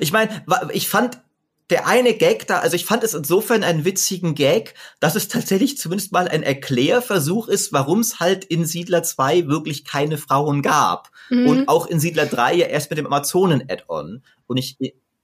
ich 0.00 0.12
meine, 0.12 0.44
ich 0.72 0.88
fand 0.88 1.18
der 1.70 1.86
eine 1.86 2.14
Gag 2.14 2.46
da, 2.46 2.58
also 2.58 2.76
ich 2.76 2.84
fand 2.84 3.04
es 3.04 3.14
insofern 3.14 3.64
einen 3.64 3.84
witzigen 3.84 4.34
Gag, 4.34 4.74
dass 5.00 5.14
es 5.14 5.28
tatsächlich 5.28 5.78
zumindest 5.78 6.12
mal 6.12 6.28
ein 6.28 6.42
Erklärversuch 6.42 7.48
ist, 7.48 7.72
warum 7.72 8.00
es 8.00 8.20
halt 8.20 8.44
in 8.44 8.66
Siedler 8.66 9.02
2 9.02 9.46
wirklich 9.46 9.84
keine 9.84 10.18
Frauen 10.18 10.60
gab. 10.60 11.10
Mhm. 11.30 11.46
Und 11.46 11.68
auch 11.68 11.86
in 11.86 12.00
Siedler 12.00 12.26
3 12.26 12.54
ja 12.54 12.66
erst 12.66 12.90
mit 12.90 12.98
dem 12.98 13.06
Amazonen-Add-on. 13.06 14.22
Und 14.46 14.56
ich. 14.56 14.76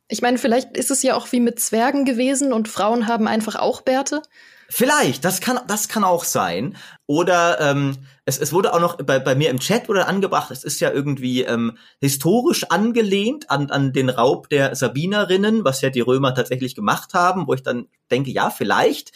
Ich 0.08 0.22
meine, 0.22 0.38
vielleicht 0.38 0.76
ist 0.76 0.90
es 0.90 1.02
ja 1.02 1.14
auch 1.14 1.30
wie 1.30 1.40
mit 1.40 1.60
Zwergen 1.60 2.04
gewesen 2.04 2.52
und 2.52 2.68
Frauen 2.68 3.06
haben 3.06 3.28
einfach 3.28 3.56
auch 3.56 3.82
Bärte. 3.82 4.22
Vielleicht, 4.72 5.24
das 5.24 5.40
kann, 5.40 5.58
das 5.66 5.88
kann 5.88 6.04
auch 6.04 6.22
sein. 6.22 6.76
Oder 7.06 7.60
ähm, 7.60 7.96
es, 8.24 8.38
es 8.38 8.52
wurde 8.52 8.72
auch 8.72 8.80
noch 8.80 8.98
bei, 8.98 9.18
bei 9.18 9.34
mir 9.34 9.50
im 9.50 9.58
Chat 9.58 9.88
wurde 9.88 10.06
angebracht, 10.06 10.52
es 10.52 10.62
ist 10.62 10.78
ja 10.80 10.92
irgendwie 10.92 11.42
ähm, 11.42 11.76
historisch 12.00 12.70
angelehnt 12.70 13.50
an, 13.50 13.70
an 13.72 13.92
den 13.92 14.08
Raub 14.08 14.48
der 14.48 14.76
Sabinerinnen, 14.76 15.64
was 15.64 15.80
ja 15.80 15.90
die 15.90 16.00
Römer 16.00 16.36
tatsächlich 16.36 16.76
gemacht 16.76 17.14
haben, 17.14 17.48
wo 17.48 17.54
ich 17.54 17.64
dann 17.64 17.88
denke, 18.12 18.30
ja, 18.30 18.48
vielleicht, 18.48 19.10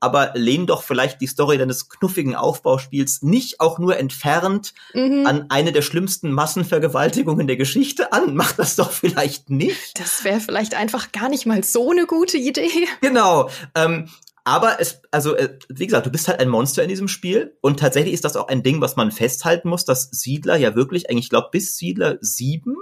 aber 0.00 0.32
lehn 0.34 0.66
doch 0.66 0.82
vielleicht 0.82 1.20
die 1.22 1.26
Story 1.26 1.56
deines 1.56 1.88
knuffigen 1.88 2.34
Aufbauspiels 2.34 3.22
nicht 3.22 3.60
auch 3.60 3.78
nur 3.78 3.98
entfernt 3.98 4.74
mhm. 4.92 5.26
an 5.26 5.46
eine 5.48 5.72
der 5.72 5.82
schlimmsten 5.82 6.32
Massenvergewaltigungen 6.32 7.46
der 7.46 7.56
Geschichte 7.56 8.12
an. 8.12 8.34
Mach 8.34 8.52
das 8.52 8.76
doch 8.76 8.90
vielleicht 8.90 9.48
nicht. 9.48 9.98
Das 9.98 10.24
wäre 10.24 10.40
vielleicht 10.40 10.74
einfach 10.74 11.12
gar 11.12 11.30
nicht 11.30 11.46
mal 11.46 11.64
so 11.64 11.90
eine 11.90 12.06
gute 12.06 12.36
Idee. 12.38 12.70
Genau. 13.02 13.50
Ähm, 13.74 14.08
aber 14.44 14.80
es, 14.80 15.02
also, 15.10 15.36
äh, 15.36 15.58
wie 15.68 15.86
gesagt, 15.86 16.06
du 16.06 16.10
bist 16.10 16.28
halt 16.28 16.40
ein 16.40 16.48
Monster 16.48 16.82
in 16.82 16.88
diesem 16.88 17.08
Spiel. 17.08 17.56
Und 17.60 17.80
tatsächlich 17.80 18.14
ist 18.14 18.24
das 18.24 18.36
auch 18.36 18.48
ein 18.48 18.62
Ding, 18.62 18.80
was 18.80 18.96
man 18.96 19.10
festhalten 19.10 19.68
muss, 19.68 19.84
dass 19.84 20.10
Siedler 20.10 20.56
ja 20.56 20.74
wirklich, 20.74 21.10
eigentlich, 21.10 21.26
ich 21.26 21.30
glaube, 21.30 21.48
bis 21.52 21.76
Siedler 21.76 22.18
7 22.20 22.76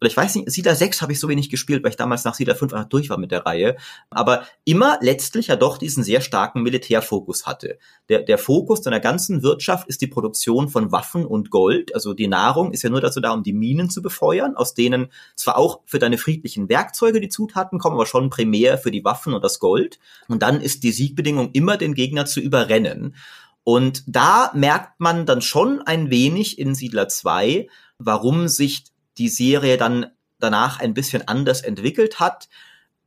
oder 0.00 0.08
ich 0.08 0.16
weiß 0.16 0.36
nicht, 0.36 0.50
Siedler 0.50 0.74
6 0.74 1.02
habe 1.02 1.12
ich 1.12 1.20
so 1.20 1.28
wenig 1.28 1.50
gespielt, 1.50 1.82
weil 1.82 1.90
ich 1.90 1.96
damals 1.96 2.24
nach 2.24 2.34
Siedler 2.34 2.54
5 2.54 2.72
einfach 2.72 2.88
durch 2.88 3.10
war 3.10 3.18
mit 3.18 3.32
der 3.32 3.44
Reihe, 3.46 3.76
aber 4.10 4.44
immer 4.64 4.98
letztlich 5.00 5.48
ja 5.48 5.56
doch 5.56 5.78
diesen 5.78 6.04
sehr 6.04 6.20
starken 6.20 6.62
Militärfokus 6.62 7.46
hatte. 7.46 7.78
Der, 8.08 8.22
der 8.22 8.38
Fokus 8.38 8.80
deiner 8.80 9.00
ganzen 9.00 9.42
Wirtschaft 9.42 9.88
ist 9.88 10.00
die 10.00 10.06
Produktion 10.06 10.68
von 10.68 10.92
Waffen 10.92 11.26
und 11.26 11.50
Gold, 11.50 11.94
also 11.94 12.14
die 12.14 12.28
Nahrung 12.28 12.72
ist 12.72 12.82
ja 12.82 12.90
nur 12.90 13.00
dazu 13.00 13.20
da, 13.20 13.32
um 13.32 13.42
die 13.42 13.52
Minen 13.52 13.90
zu 13.90 14.02
befeuern, 14.02 14.54
aus 14.54 14.74
denen 14.74 15.08
zwar 15.34 15.58
auch 15.58 15.80
für 15.84 15.98
deine 15.98 16.18
friedlichen 16.18 16.68
Werkzeuge 16.68 17.20
die 17.20 17.28
Zutaten 17.28 17.78
kommen, 17.78 17.96
aber 17.96 18.06
schon 18.06 18.30
primär 18.30 18.78
für 18.78 18.90
die 18.90 19.04
Waffen 19.04 19.34
und 19.34 19.42
das 19.42 19.58
Gold. 19.58 19.98
Und 20.28 20.42
dann 20.42 20.60
ist 20.60 20.82
die 20.84 20.92
Siegbedingung 20.92 21.50
immer 21.52 21.76
den 21.76 21.94
Gegner 21.94 22.26
zu 22.26 22.40
überrennen. 22.40 23.16
Und 23.64 24.04
da 24.06 24.50
merkt 24.54 25.00
man 25.00 25.26
dann 25.26 25.42
schon 25.42 25.82
ein 25.82 26.10
wenig 26.10 26.58
in 26.58 26.74
Siedler 26.74 27.08
2, 27.08 27.68
warum 27.98 28.48
sich 28.48 28.84
die 29.18 29.28
Serie 29.28 29.76
dann 29.76 30.06
danach 30.38 30.80
ein 30.80 30.94
bisschen 30.94 31.26
anders 31.28 31.60
entwickelt 31.62 32.20
hat. 32.20 32.48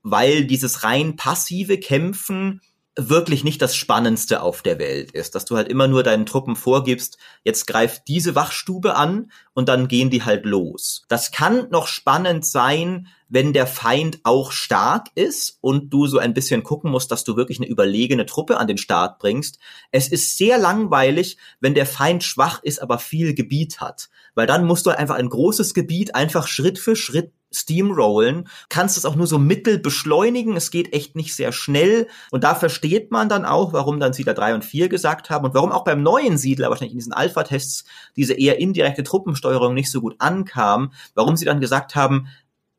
weil 0.03 0.45
dieses 0.45 0.83
rein 0.83 1.15
passive 1.15 1.79
Kämpfen 1.79 2.61
wirklich 2.97 3.45
nicht 3.45 3.61
das 3.61 3.75
Spannendste 3.75 4.41
auf 4.41 4.61
der 4.61 4.77
Welt 4.77 5.11
ist, 5.11 5.33
dass 5.35 5.45
du 5.45 5.55
halt 5.55 5.69
immer 5.69 5.87
nur 5.87 6.03
deinen 6.03 6.25
Truppen 6.25 6.57
vorgibst, 6.57 7.17
jetzt 7.43 7.65
greift 7.65 8.07
diese 8.09 8.35
Wachstube 8.35 8.95
an 8.95 9.31
und 9.53 9.69
dann 9.69 9.87
gehen 9.87 10.09
die 10.09 10.23
halt 10.23 10.45
los. 10.45 11.03
Das 11.07 11.31
kann 11.31 11.69
noch 11.69 11.87
spannend 11.87 12.45
sein, 12.45 13.07
wenn 13.29 13.53
der 13.53 13.65
Feind 13.65 14.19
auch 14.23 14.51
stark 14.51 15.07
ist 15.15 15.57
und 15.61 15.89
du 15.89 16.05
so 16.05 16.17
ein 16.17 16.33
bisschen 16.33 16.63
gucken 16.63 16.91
musst, 16.91 17.11
dass 17.11 17.23
du 17.23 17.37
wirklich 17.37 17.59
eine 17.59 17.69
überlegene 17.69 18.25
Truppe 18.25 18.57
an 18.57 18.67
den 18.67 18.77
Start 18.77 19.19
bringst. 19.19 19.57
Es 19.91 20.09
ist 20.09 20.37
sehr 20.37 20.57
langweilig, 20.57 21.37
wenn 21.61 21.73
der 21.73 21.85
Feind 21.85 22.25
schwach 22.25 22.61
ist, 22.61 22.81
aber 22.81 22.99
viel 22.99 23.33
Gebiet 23.33 23.79
hat, 23.79 24.09
weil 24.35 24.47
dann 24.47 24.65
musst 24.65 24.85
du 24.85 24.89
einfach 24.89 25.15
ein 25.15 25.29
großes 25.29 25.73
Gebiet 25.73 26.13
einfach 26.13 26.45
Schritt 26.45 26.77
für 26.77 26.97
Schritt 26.97 27.31
steamrollen, 27.53 28.47
kannst 28.69 28.97
es 28.97 29.05
auch 29.05 29.15
nur 29.15 29.27
so 29.27 29.37
mittel 29.37 29.77
beschleunigen, 29.77 30.55
es 30.55 30.71
geht 30.71 30.93
echt 30.93 31.15
nicht 31.15 31.35
sehr 31.35 31.51
schnell. 31.51 32.07
Und 32.31 32.43
da 32.43 32.55
versteht 32.55 33.11
man 33.11 33.29
dann 33.29 33.45
auch, 33.45 33.73
warum 33.73 33.99
dann 33.99 34.13
Siedler 34.13 34.33
3 34.33 34.55
und 34.55 34.65
4 34.65 34.89
gesagt 34.89 35.29
haben 35.29 35.45
und 35.45 35.53
warum 35.53 35.71
auch 35.71 35.83
beim 35.83 36.01
neuen 36.01 36.37
Siedler 36.37 36.69
wahrscheinlich 36.69 36.93
in 36.93 36.99
diesen 36.99 37.13
Alpha-Tests 37.13 37.85
diese 38.15 38.33
eher 38.33 38.59
indirekte 38.59 39.03
Truppensteuerung 39.03 39.73
nicht 39.73 39.91
so 39.91 40.01
gut 40.01 40.15
ankam, 40.19 40.93
warum 41.13 41.35
sie 41.35 41.45
dann 41.45 41.59
gesagt 41.59 41.95
haben, 41.95 42.27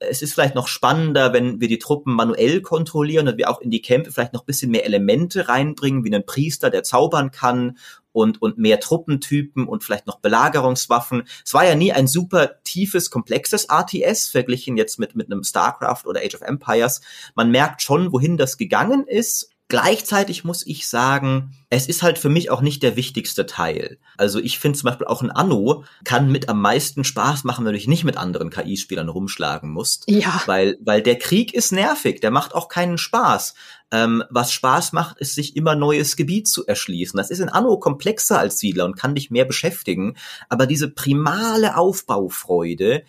es 0.08 0.22
ist 0.22 0.34
vielleicht 0.34 0.54
noch 0.54 0.68
spannender, 0.68 1.32
wenn 1.32 1.60
wir 1.60 1.68
die 1.68 1.78
Truppen 1.78 2.14
manuell 2.14 2.60
kontrollieren 2.60 3.28
und 3.28 3.38
wir 3.38 3.50
auch 3.50 3.60
in 3.60 3.70
die 3.70 3.82
Kämpfe 3.82 4.12
vielleicht 4.12 4.32
noch 4.32 4.44
bisschen 4.44 4.70
mehr 4.70 4.84
Elemente 4.84 5.48
reinbringen, 5.48 6.04
wie 6.04 6.14
einen 6.14 6.26
Priester, 6.26 6.70
der 6.70 6.82
zaubern 6.82 7.30
kann 7.30 7.78
und, 8.12 8.42
und 8.42 8.58
mehr 8.58 8.80
Truppentypen 8.80 9.66
und 9.66 9.84
vielleicht 9.84 10.06
noch 10.06 10.20
Belagerungswaffen. 10.20 11.24
Es 11.44 11.54
war 11.54 11.64
ja 11.64 11.74
nie 11.74 11.92
ein 11.92 12.06
super 12.06 12.62
tiefes, 12.64 13.10
komplexes 13.10 13.66
RTS, 13.70 14.28
verglichen 14.28 14.76
jetzt 14.76 14.98
mit, 14.98 15.16
mit 15.16 15.30
einem 15.30 15.44
StarCraft 15.44 16.06
oder 16.06 16.20
Age 16.20 16.34
of 16.34 16.42
Empires. 16.42 17.00
Man 17.34 17.50
merkt 17.50 17.82
schon, 17.82 18.12
wohin 18.12 18.36
das 18.36 18.58
gegangen 18.58 19.06
ist 19.06 19.51
Gleichzeitig 19.72 20.44
muss 20.44 20.66
ich 20.66 20.86
sagen, 20.86 21.54
es 21.70 21.86
ist 21.86 22.02
halt 22.02 22.18
für 22.18 22.28
mich 22.28 22.50
auch 22.50 22.60
nicht 22.60 22.82
der 22.82 22.94
wichtigste 22.94 23.46
Teil. 23.46 23.96
Also 24.18 24.38
ich 24.38 24.58
finde 24.58 24.78
zum 24.78 24.90
Beispiel 24.90 25.06
auch 25.06 25.22
ein 25.22 25.30
Anno 25.30 25.84
kann 26.04 26.30
mit 26.30 26.50
am 26.50 26.60
meisten 26.60 27.04
Spaß 27.04 27.44
machen, 27.44 27.64
wenn 27.64 27.72
du 27.72 27.78
dich 27.78 27.88
nicht 27.88 28.04
mit 28.04 28.18
anderen 28.18 28.50
KI-Spielern 28.50 29.08
rumschlagen 29.08 29.70
musst. 29.70 30.04
Ja. 30.10 30.42
Weil, 30.44 30.76
weil 30.84 31.00
der 31.00 31.16
Krieg 31.16 31.54
ist 31.54 31.72
nervig, 31.72 32.20
der 32.20 32.30
macht 32.30 32.54
auch 32.54 32.68
keinen 32.68 32.98
Spaß. 32.98 33.54
Ähm, 33.92 34.22
was 34.28 34.52
Spaß 34.52 34.92
macht, 34.92 35.16
ist 35.20 35.36
sich 35.36 35.56
immer 35.56 35.74
neues 35.74 36.16
Gebiet 36.16 36.48
zu 36.48 36.66
erschließen. 36.66 37.16
Das 37.16 37.30
ist 37.30 37.38
in 37.38 37.48
Anno 37.48 37.78
komplexer 37.78 38.38
als 38.38 38.58
Siedler 38.58 38.84
und 38.84 38.98
kann 38.98 39.14
dich 39.14 39.30
mehr 39.30 39.46
beschäftigen. 39.46 40.18
Aber 40.50 40.66
diese 40.66 40.90
primale 40.90 41.78
Aufbaufreude, 41.78 43.04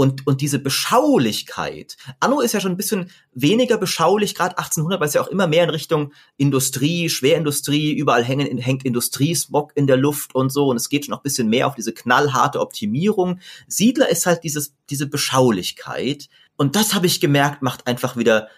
und, 0.00 0.26
und 0.26 0.40
diese 0.40 0.58
Beschaulichkeit. 0.58 1.98
Anno 2.20 2.40
ist 2.40 2.54
ja 2.54 2.60
schon 2.60 2.72
ein 2.72 2.78
bisschen 2.78 3.10
weniger 3.34 3.76
beschaulich, 3.76 4.34
gerade 4.34 4.56
1800, 4.56 4.98
weil 4.98 5.08
es 5.08 5.12
ja 5.12 5.20
auch 5.20 5.28
immer 5.28 5.46
mehr 5.46 5.64
in 5.64 5.68
Richtung 5.68 6.14
Industrie, 6.38 7.10
Schwerindustrie, 7.10 7.92
überall 7.92 8.24
hängen, 8.24 8.56
hängt 8.56 8.82
Industriesmog 8.82 9.72
in 9.74 9.86
der 9.86 9.98
Luft 9.98 10.34
und 10.34 10.48
so. 10.48 10.68
Und 10.68 10.76
es 10.76 10.88
geht 10.88 11.04
schon 11.04 11.10
noch 11.10 11.20
ein 11.20 11.24
bisschen 11.24 11.50
mehr 11.50 11.66
auf 11.66 11.74
diese 11.74 11.92
knallharte 11.92 12.60
Optimierung. 12.60 13.40
Siedler 13.68 14.08
ist 14.08 14.24
halt 14.24 14.42
dieses, 14.42 14.74
diese 14.88 15.06
Beschaulichkeit. 15.06 16.30
Und 16.56 16.76
das 16.76 16.94
habe 16.94 17.04
ich 17.04 17.20
gemerkt, 17.20 17.60
macht 17.60 17.86
einfach 17.86 18.16
wieder 18.16 18.48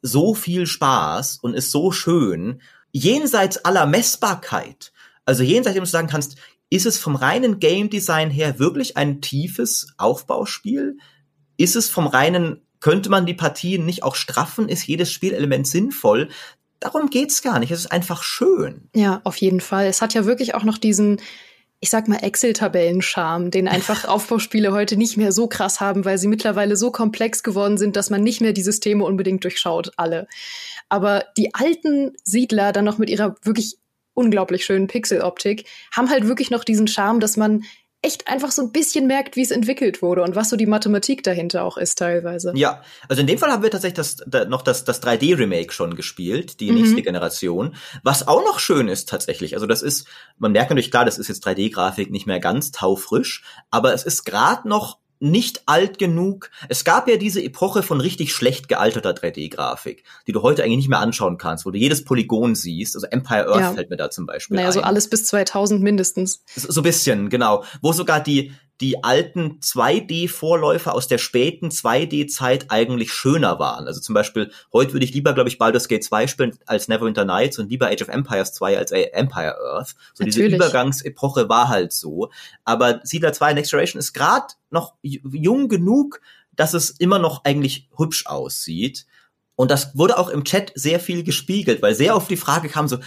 so 0.00 0.32
viel 0.32 0.64
Spaß 0.64 1.40
und 1.42 1.54
ist 1.54 1.72
so 1.72 1.90
schön. 1.90 2.60
Jenseits 2.92 3.56
aller 3.64 3.86
Messbarkeit. 3.86 4.92
Also 5.24 5.42
jenseits, 5.42 5.74
dem 5.74 5.82
du 5.82 5.90
sagen 5.90 6.06
kannst, 6.06 6.36
ist 6.70 6.86
es 6.86 6.98
vom 6.98 7.16
reinen 7.16 7.60
Game 7.60 7.90
Design 7.90 8.30
her 8.30 8.58
wirklich 8.58 8.96
ein 8.96 9.20
tiefes 9.20 9.94
Aufbauspiel? 9.96 10.98
Ist 11.56 11.76
es 11.76 11.88
vom 11.88 12.06
reinen, 12.06 12.62
könnte 12.80 13.10
man 13.10 13.26
die 13.26 13.34
Partien 13.34 13.86
nicht 13.86 14.02
auch 14.02 14.16
straffen? 14.16 14.68
Ist 14.68 14.86
jedes 14.86 15.12
Spielelement 15.12 15.66
sinnvoll? 15.66 16.28
Darum 16.80 17.10
geht's 17.10 17.42
gar 17.42 17.60
nicht. 17.60 17.70
Es 17.70 17.80
ist 17.80 17.92
einfach 17.92 18.22
schön. 18.22 18.88
Ja, 18.94 19.20
auf 19.24 19.36
jeden 19.36 19.60
Fall. 19.60 19.86
Es 19.86 20.02
hat 20.02 20.14
ja 20.14 20.26
wirklich 20.26 20.54
auch 20.54 20.64
noch 20.64 20.76
diesen, 20.76 21.20
ich 21.80 21.90
sag 21.90 22.08
mal, 22.08 22.16
Excel-Tabellen-Charme, 22.16 23.50
den 23.50 23.68
einfach 23.68 24.04
Aufbauspiele 24.08 24.72
heute 24.72 24.96
nicht 24.96 25.16
mehr 25.16 25.32
so 25.32 25.46
krass 25.46 25.80
haben, 25.80 26.04
weil 26.04 26.18
sie 26.18 26.28
mittlerweile 26.28 26.76
so 26.76 26.90
komplex 26.90 27.42
geworden 27.42 27.78
sind, 27.78 27.96
dass 27.96 28.10
man 28.10 28.22
nicht 28.22 28.40
mehr 28.40 28.52
die 28.52 28.62
Systeme 28.62 29.04
unbedingt 29.04 29.44
durchschaut, 29.44 29.92
alle. 29.96 30.26
Aber 30.88 31.24
die 31.36 31.54
alten 31.54 32.12
Siedler 32.24 32.72
dann 32.72 32.84
noch 32.84 32.98
mit 32.98 33.10
ihrer 33.10 33.36
wirklich 33.42 33.78
unglaublich 34.14 34.64
schönen 34.64 34.86
Pixeloptik, 34.86 35.68
haben 35.94 36.10
halt 36.10 36.26
wirklich 36.26 36.50
noch 36.50 36.64
diesen 36.64 36.88
Charme, 36.88 37.20
dass 37.20 37.36
man 37.36 37.64
echt 38.04 38.28
einfach 38.28 38.52
so 38.52 38.62
ein 38.62 38.70
bisschen 38.70 39.06
merkt, 39.06 39.34
wie 39.34 39.42
es 39.42 39.50
entwickelt 39.50 40.02
wurde 40.02 40.22
und 40.22 40.36
was 40.36 40.50
so 40.50 40.56
die 40.56 40.66
Mathematik 40.66 41.22
dahinter 41.22 41.64
auch 41.64 41.78
ist 41.78 41.98
teilweise. 41.98 42.52
Ja, 42.54 42.82
also 43.08 43.22
in 43.22 43.26
dem 43.26 43.38
Fall 43.38 43.50
haben 43.50 43.62
wir 43.62 43.70
tatsächlich 43.70 43.96
das, 43.96 44.16
da, 44.26 44.44
noch 44.44 44.62
das, 44.62 44.84
das 44.84 45.02
3D-Remake 45.02 45.72
schon 45.72 45.96
gespielt, 45.96 46.60
die 46.60 46.70
mhm. 46.70 46.78
nächste 46.78 47.02
Generation, 47.02 47.74
was 48.02 48.28
auch 48.28 48.44
noch 48.44 48.58
schön 48.58 48.88
ist 48.88 49.08
tatsächlich. 49.08 49.54
Also 49.54 49.66
das 49.66 49.80
ist, 49.80 50.06
man 50.36 50.52
merkt 50.52 50.70
natürlich 50.70 50.90
klar, 50.90 51.06
das 51.06 51.18
ist 51.18 51.28
jetzt 51.28 51.46
3D-Grafik 51.46 52.10
nicht 52.10 52.26
mehr 52.26 52.40
ganz 52.40 52.72
taufrisch, 52.72 53.42
aber 53.70 53.94
es 53.94 54.04
ist 54.04 54.24
gerade 54.24 54.68
noch 54.68 54.98
nicht 55.24 55.62
alt 55.66 55.98
genug. 55.98 56.50
Es 56.68 56.84
gab 56.84 57.08
ja 57.08 57.16
diese 57.16 57.42
Epoche 57.42 57.82
von 57.82 58.00
richtig 58.00 58.34
schlecht 58.34 58.68
gealterter 58.68 59.12
3D-Grafik, 59.12 60.04
die 60.26 60.32
du 60.32 60.42
heute 60.42 60.62
eigentlich 60.62 60.76
nicht 60.76 60.88
mehr 60.90 61.00
anschauen 61.00 61.38
kannst, 61.38 61.64
wo 61.64 61.70
du 61.70 61.78
jedes 61.78 62.04
Polygon 62.04 62.54
siehst. 62.54 62.94
Also 62.94 63.06
Empire 63.06 63.48
Earth 63.48 63.60
ja. 63.60 63.72
fällt 63.72 63.90
mir 63.90 63.96
da 63.96 64.10
zum 64.10 64.26
Beispiel 64.26 64.56
naja, 64.56 64.68
ein. 64.68 64.72
so 64.74 64.82
alles 64.82 65.08
bis 65.08 65.24
2000 65.26 65.82
mindestens. 65.82 66.42
So, 66.54 66.70
so 66.70 66.82
bisschen, 66.82 67.30
genau. 67.30 67.64
Wo 67.80 67.92
sogar 67.92 68.20
die, 68.20 68.52
die 68.80 69.04
alten 69.04 69.60
2D-Vorläufer 69.60 70.94
aus 70.94 71.06
der 71.06 71.18
späten 71.18 71.68
2D-Zeit 71.68 72.70
eigentlich 72.70 73.12
schöner 73.12 73.58
waren. 73.58 73.86
Also 73.86 74.00
zum 74.00 74.14
Beispiel, 74.14 74.50
heute 74.72 74.92
würde 74.92 75.04
ich 75.04 75.14
lieber, 75.14 75.32
glaube 75.32 75.48
ich, 75.48 75.58
Baldur's 75.58 75.86
Gate 75.86 76.02
2 76.02 76.26
spielen 76.26 76.58
als 76.66 76.88
Neverwinter 76.88 77.24
Nights 77.24 77.58
und 77.58 77.70
lieber 77.70 77.86
Age 77.86 78.02
of 78.02 78.08
Empires 78.08 78.52
2 78.54 78.76
als 78.76 78.90
Empire 78.90 79.56
Earth. 79.74 79.94
So 80.12 80.24
Natürlich. 80.24 80.34
diese 80.34 80.56
Übergangsepoche 80.56 81.48
war 81.48 81.68
halt 81.68 81.92
so. 81.92 82.30
Aber 82.64 83.00
Siedler 83.04 83.32
2 83.32 83.54
Next 83.54 83.70
Generation 83.70 84.00
ist 84.00 84.12
gerade 84.12 84.46
noch 84.70 84.94
jung 85.02 85.68
genug, 85.68 86.20
dass 86.52 86.74
es 86.74 86.90
immer 86.90 87.18
noch 87.20 87.44
eigentlich 87.44 87.88
hübsch 87.96 88.26
aussieht. 88.26 89.06
Und 89.56 89.70
das 89.70 89.96
wurde 89.96 90.18
auch 90.18 90.30
im 90.30 90.42
Chat 90.42 90.72
sehr 90.74 90.98
viel 90.98 91.22
gespiegelt, 91.22 91.80
weil 91.80 91.94
sehr 91.94 92.16
oft 92.16 92.28
die 92.28 92.36
Frage 92.36 92.68
kam 92.68 92.88
so, 92.88 92.98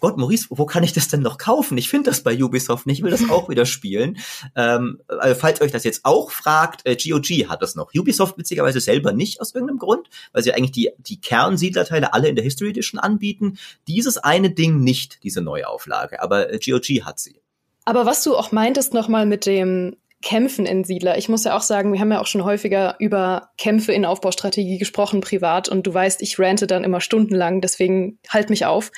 Gott, 0.00 0.16
Maurice, 0.16 0.46
wo 0.50 0.66
kann 0.66 0.82
ich 0.82 0.92
das 0.92 1.08
denn 1.08 1.20
noch 1.20 1.38
kaufen? 1.38 1.78
Ich 1.78 1.88
finde 1.88 2.10
das 2.10 2.22
bei 2.22 2.36
Ubisoft 2.42 2.86
nicht, 2.86 2.98
ich 2.98 3.04
will 3.04 3.12
das 3.12 3.30
auch 3.30 3.48
wieder 3.48 3.64
spielen. 3.64 4.18
Ähm, 4.56 5.00
also 5.06 5.34
falls 5.38 5.60
euch 5.60 5.70
das 5.70 5.84
jetzt 5.84 6.04
auch 6.04 6.30
fragt, 6.30 6.84
äh, 6.84 6.96
GOG 6.96 7.48
hat 7.48 7.62
das 7.62 7.74
noch. 7.74 7.94
Ubisoft 7.94 8.36
witzigerweise 8.36 8.80
selber 8.80 9.12
nicht 9.12 9.40
aus 9.40 9.54
irgendeinem 9.54 9.78
Grund, 9.78 10.08
weil 10.32 10.42
sie 10.42 10.52
eigentlich 10.52 10.72
die, 10.72 10.90
die 10.98 11.20
Kernsiedlerteile 11.20 12.12
alle 12.12 12.28
in 12.28 12.34
der 12.34 12.44
History 12.44 12.70
Edition 12.70 12.98
anbieten. 12.98 13.58
Dieses 13.86 14.18
eine 14.18 14.50
Ding 14.50 14.80
nicht, 14.80 15.22
diese 15.22 15.40
Neuauflage, 15.40 16.20
aber 16.20 16.52
äh, 16.52 16.58
GOG 16.58 17.04
hat 17.04 17.20
sie. 17.20 17.40
Aber 17.84 18.06
was 18.06 18.22
du 18.24 18.36
auch 18.36 18.50
meintest 18.50 18.94
nochmal 18.94 19.26
mit 19.26 19.46
dem 19.46 19.96
Kämpfen 20.24 20.64
in 20.64 20.84
Siedler. 20.84 21.18
Ich 21.18 21.28
muss 21.28 21.44
ja 21.44 21.54
auch 21.54 21.60
sagen, 21.60 21.92
wir 21.92 22.00
haben 22.00 22.10
ja 22.10 22.18
auch 22.18 22.26
schon 22.26 22.44
häufiger 22.44 22.96
über 22.98 23.50
Kämpfe 23.58 23.92
in 23.92 24.06
Aufbaustrategie 24.06 24.78
gesprochen, 24.78 25.20
privat. 25.20 25.68
Und 25.68 25.86
du 25.86 25.92
weißt, 25.92 26.22
ich 26.22 26.38
rante 26.38 26.66
dann 26.66 26.82
immer 26.82 27.02
stundenlang, 27.02 27.60
deswegen 27.60 28.18
halt 28.30 28.48
mich 28.48 28.64
auf. 28.64 28.90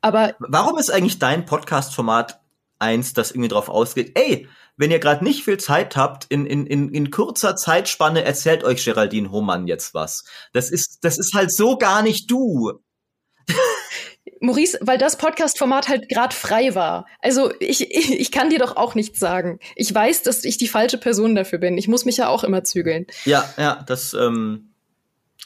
Aber. 0.00 0.36
Warum 0.38 0.78
ist 0.78 0.90
eigentlich 0.90 1.18
dein 1.18 1.44
Podcast-Format 1.44 2.40
eins, 2.78 3.12
das 3.12 3.32
irgendwie 3.32 3.48
drauf 3.48 3.68
ausgeht, 3.68 4.12
ey, 4.14 4.46
wenn 4.76 4.92
ihr 4.92 5.00
gerade 5.00 5.24
nicht 5.24 5.42
viel 5.42 5.58
Zeit 5.58 5.96
habt, 5.96 6.26
in, 6.28 6.46
in, 6.46 6.64
in, 6.64 6.90
in 6.90 7.10
kurzer 7.10 7.56
Zeitspanne 7.56 8.22
erzählt 8.22 8.62
euch 8.62 8.84
Geraldine 8.84 9.32
Hohmann 9.32 9.66
jetzt 9.66 9.94
was. 9.94 10.24
Das 10.52 10.70
ist, 10.70 10.98
das 11.02 11.18
ist 11.18 11.34
halt 11.34 11.52
so 11.52 11.76
gar 11.76 12.02
nicht 12.02 12.30
du. 12.30 12.78
Maurice, 14.40 14.78
weil 14.80 14.98
das 14.98 15.16
Podcast-Format 15.16 15.88
halt 15.88 16.08
gerade 16.08 16.34
frei 16.34 16.74
war. 16.74 17.06
Also 17.20 17.52
ich, 17.60 17.90
ich 17.90 18.30
kann 18.30 18.50
dir 18.50 18.58
doch 18.58 18.76
auch 18.76 18.94
nichts 18.94 19.18
sagen. 19.18 19.58
Ich 19.76 19.94
weiß, 19.94 20.22
dass 20.22 20.44
ich 20.44 20.56
die 20.56 20.68
falsche 20.68 20.98
Person 20.98 21.34
dafür 21.34 21.58
bin. 21.58 21.78
Ich 21.78 21.88
muss 21.88 22.04
mich 22.04 22.16
ja 22.16 22.28
auch 22.28 22.44
immer 22.44 22.64
zügeln. 22.64 23.06
Ja, 23.24 23.52
ja, 23.56 23.84
das 23.86 24.14
ähm, 24.14 24.70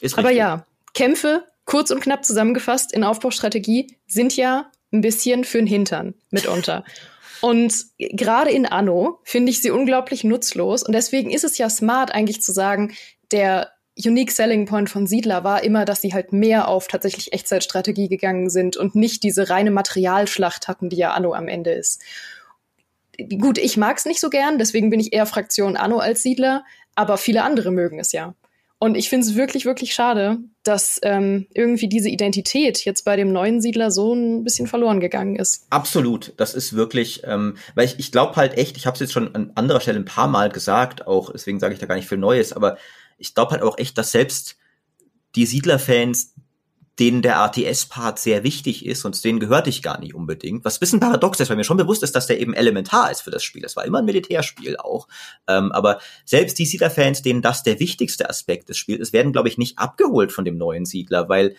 ist 0.01 0.17
richtig. 0.17 0.17
Aber 0.17 0.31
ja, 0.31 0.65
Kämpfe, 0.93 1.45
kurz 1.65 1.91
und 1.91 2.01
knapp 2.01 2.25
zusammengefasst 2.25 2.93
in 2.93 3.03
Aufbaustrategie, 3.03 3.97
sind 4.07 4.35
ja 4.35 4.71
ein 4.91 5.01
bisschen 5.01 5.43
für 5.43 5.57
den 5.57 5.67
Hintern 5.67 6.13
mitunter. 6.29 6.83
Und 7.41 7.87
gerade 7.97 8.51
in 8.51 8.65
Anno 8.65 9.19
finde 9.23 9.49
ich 9.49 9.61
sie 9.61 9.69
unglaublich 9.69 10.23
nutzlos. 10.23 10.81
Und 10.81 10.93
deswegen 10.93 11.29
ist 11.29 11.43
es 11.43 11.57
ja 11.57 11.69
smart, 11.69 12.09
eigentlich 12.15 12.41
zu 12.41 12.53
sagen, 12.53 12.93
der 13.33 13.73
Unique 13.97 14.31
Selling 14.31 14.65
Point 14.65 14.89
von 14.89 15.05
Siedler 15.05 15.43
war 15.43 15.63
immer, 15.63 15.85
dass 15.85 16.01
sie 16.01 16.13
halt 16.13 16.33
mehr 16.33 16.67
auf 16.67 16.87
tatsächlich 16.87 17.31
Echtzeitstrategie 17.31 18.07
gegangen 18.07 18.49
sind 18.49 18.75
und 18.75 18.95
nicht 18.95 19.23
diese 19.23 19.49
reine 19.49 19.71
Materialschlacht 19.71 20.67
hatten, 20.67 20.89
die 20.89 20.97
ja 20.97 21.11
Anno 21.11 21.33
am 21.33 21.47
Ende 21.47 21.71
ist. 21.71 22.01
Gut, 23.39 23.59
ich 23.59 23.77
mag's 23.77 24.05
nicht 24.05 24.19
so 24.19 24.29
gern, 24.29 24.57
deswegen 24.57 24.89
bin 24.89 24.99
ich 24.99 25.13
eher 25.13 25.27
Fraktion 25.27 25.77
Anno 25.77 25.99
als 25.99 26.23
Siedler, 26.23 26.63
aber 26.95 27.17
viele 27.17 27.43
andere 27.43 27.71
mögen 27.71 27.99
es 27.99 28.11
ja. 28.11 28.33
Und 28.79 28.95
ich 28.95 29.07
finde 29.07 29.25
es 29.25 29.35
wirklich, 29.35 29.65
wirklich 29.65 29.93
schade, 29.93 30.39
dass 30.63 30.99
ähm, 31.03 31.47
irgendwie 31.53 31.87
diese 31.87 32.09
Identität 32.09 32.83
jetzt 32.83 33.05
bei 33.05 33.15
dem 33.15 33.31
neuen 33.31 33.61
Siedler 33.61 33.91
so 33.91 34.13
ein 34.13 34.43
bisschen 34.43 34.67
verloren 34.67 34.99
gegangen 34.99 35.37
ist. 35.37 35.67
Absolut, 35.69 36.33
das 36.35 36.53
ist 36.53 36.75
wirklich, 36.75 37.21
ähm, 37.23 37.55
weil 37.75 37.85
ich, 37.85 37.97
ich 37.97 38.11
glaube 38.11 38.35
halt 38.35 38.57
echt, 38.57 38.75
ich 38.75 38.85
habe 38.85 38.95
es 38.95 38.99
jetzt 38.99 39.13
schon 39.13 39.33
an 39.35 39.53
anderer 39.55 39.79
Stelle 39.79 39.99
ein 39.99 40.05
paar 40.05 40.27
Mal 40.27 40.49
gesagt, 40.49 41.07
auch 41.07 41.31
deswegen 41.31 41.61
sage 41.61 41.75
ich 41.75 41.79
da 41.79 41.85
gar 41.85 41.95
nicht 41.95 42.09
viel 42.09 42.17
Neues, 42.17 42.51
aber 42.51 42.77
ich 43.23 43.33
glaube 43.33 43.51
halt 43.51 43.63
auch 43.63 43.77
echt, 43.77 43.97
dass 43.97 44.11
selbst 44.11 44.57
die 45.35 45.45
Siedler-Fans, 45.45 46.35
denen 46.99 47.23
der 47.23 47.37
RTS-Part 47.37 48.19
sehr 48.19 48.43
wichtig 48.43 48.85
ist 48.85 49.03
und 49.03 49.23
denen 49.23 49.39
gehörte 49.39 49.69
ich 49.69 49.81
gar 49.81 49.99
nicht 49.99 50.13
unbedingt. 50.13 50.63
Was 50.63 50.75
ein 50.75 50.79
bisschen 50.81 50.99
paradox 50.99 51.39
ist, 51.39 51.49
weil 51.49 51.55
mir 51.55 51.63
schon 51.63 51.77
bewusst 51.77 52.03
ist, 52.03 52.15
dass 52.15 52.27
der 52.27 52.39
eben 52.39 52.53
elementar 52.53 53.09
ist 53.09 53.21
für 53.21 53.31
das 53.31 53.43
Spiel. 53.43 53.63
Das 53.63 53.75
war 53.75 53.85
immer 53.85 53.99
ein 53.99 54.05
Militärspiel 54.05 54.77
auch. 54.77 55.07
Ähm, 55.47 55.71
aber 55.71 55.99
selbst 56.25 56.59
die 56.59 56.65
Siedler-Fans, 56.65 57.23
denen 57.23 57.41
das 57.41 57.63
der 57.63 57.79
wichtigste 57.79 58.29
Aspekt 58.29 58.69
des 58.69 58.77
Spiels 58.77 58.99
ist, 58.99 59.13
werden, 59.13 59.31
glaube 59.31 59.47
ich, 59.47 59.57
nicht 59.57 59.79
abgeholt 59.79 60.31
von 60.31 60.45
dem 60.45 60.57
neuen 60.57 60.85
Siedler, 60.85 61.29
weil 61.29 61.55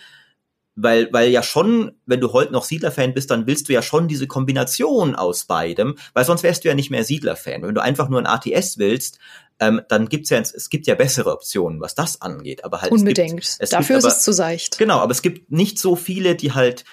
weil, 0.77 1.13
weil 1.13 1.31
ja 1.31 1.43
schon, 1.43 1.93
wenn 2.07 2.21
du 2.21 2.33
heute 2.33 2.53
noch 2.53 2.65
Siedler-Fan 2.65 3.15
bist, 3.15 3.31
dann 3.31 3.47
willst 3.47 3.69
du 3.69 3.73
ja 3.73 3.81
schon 3.81 4.09
diese 4.09 4.27
Kombination 4.27 5.15
aus 5.15 5.45
beidem, 5.45 5.97
weil 6.15 6.25
sonst 6.25 6.43
wärst 6.43 6.65
du 6.65 6.69
ja 6.69 6.75
nicht 6.75 6.91
mehr 6.91 7.05
Siedler-Fan. 7.05 7.63
Wenn 7.63 7.75
du 7.75 7.83
einfach 7.83 8.09
nur 8.09 8.19
ein 8.19 8.27
ATS 8.27 8.79
willst, 8.79 9.19
ähm, 9.61 9.83
dann 9.89 10.09
gibt's 10.09 10.31
ja, 10.31 10.39
es 10.39 10.69
gibt 10.69 10.87
ja 10.87 10.95
bessere 10.95 11.33
Optionen, 11.33 11.81
was 11.81 11.95
das 11.95 12.21
angeht. 12.21 12.65
Aber 12.65 12.83
halt 12.83 12.93
unbedingt. 12.93 13.41
Es 13.41 13.53
gibt, 13.53 13.63
es 13.63 13.71
Dafür 13.71 13.97
gibt 13.97 13.99
ist 13.99 14.05
aber, 14.05 14.15
es 14.15 14.23
zu 14.23 14.33
seicht. 14.33 14.79
Genau, 14.79 14.99
aber 14.99 15.13
es 15.13 15.23
gibt 15.23 15.53
nicht 15.53 15.79
so 15.79 15.97
viele, 15.97 16.35
die 16.35 16.53
halt 16.53 16.85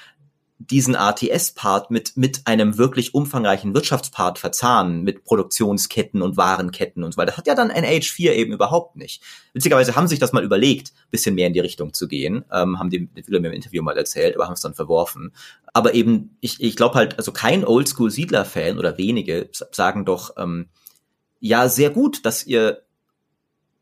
diesen 0.69 0.95
ATS-Part 0.95 1.89
mit, 1.89 2.17
mit 2.17 2.41
einem 2.45 2.77
wirklich 2.77 3.15
umfangreichen 3.15 3.73
Wirtschaftspart 3.73 4.37
verzahnen, 4.37 5.03
mit 5.03 5.23
Produktionsketten 5.23 6.21
und 6.21 6.37
Warenketten 6.37 7.03
und 7.03 7.13
so 7.13 7.17
weiter. 7.17 7.31
Das 7.31 7.37
hat 7.37 7.47
ja 7.47 7.55
dann 7.55 7.71
Age 7.71 8.11
4 8.11 8.35
eben 8.35 8.53
überhaupt 8.53 8.95
nicht. 8.95 9.23
Witzigerweise 9.53 9.95
haben 9.95 10.07
sich 10.07 10.19
das 10.19 10.33
mal 10.33 10.43
überlegt, 10.43 10.93
bisschen 11.09 11.35
mehr 11.35 11.47
in 11.47 11.53
die 11.53 11.59
Richtung 11.59 11.93
zu 11.93 12.07
gehen, 12.07 12.45
ähm, 12.51 12.79
haben 12.79 12.89
die 12.89 13.09
viele 13.23 13.39
mir 13.39 13.47
im 13.47 13.53
Interview 13.53 13.81
mal 13.81 13.97
erzählt, 13.97 14.35
aber 14.35 14.45
haben 14.45 14.53
es 14.53 14.61
dann 14.61 14.75
verworfen. 14.75 15.33
Aber 15.73 15.93
eben, 15.93 16.37
ich, 16.41 16.61
ich 16.61 16.75
glaube 16.75 16.95
halt, 16.95 17.17
also 17.17 17.31
kein 17.31 17.65
Oldschool-Siedler-Fan 17.65 18.77
oder 18.77 18.97
wenige 18.97 19.49
sagen 19.71 20.05
doch, 20.05 20.35
ähm, 20.37 20.67
ja, 21.41 21.67
sehr 21.67 21.89
gut, 21.89 22.25
dass 22.25 22.45
ihr 22.45 22.83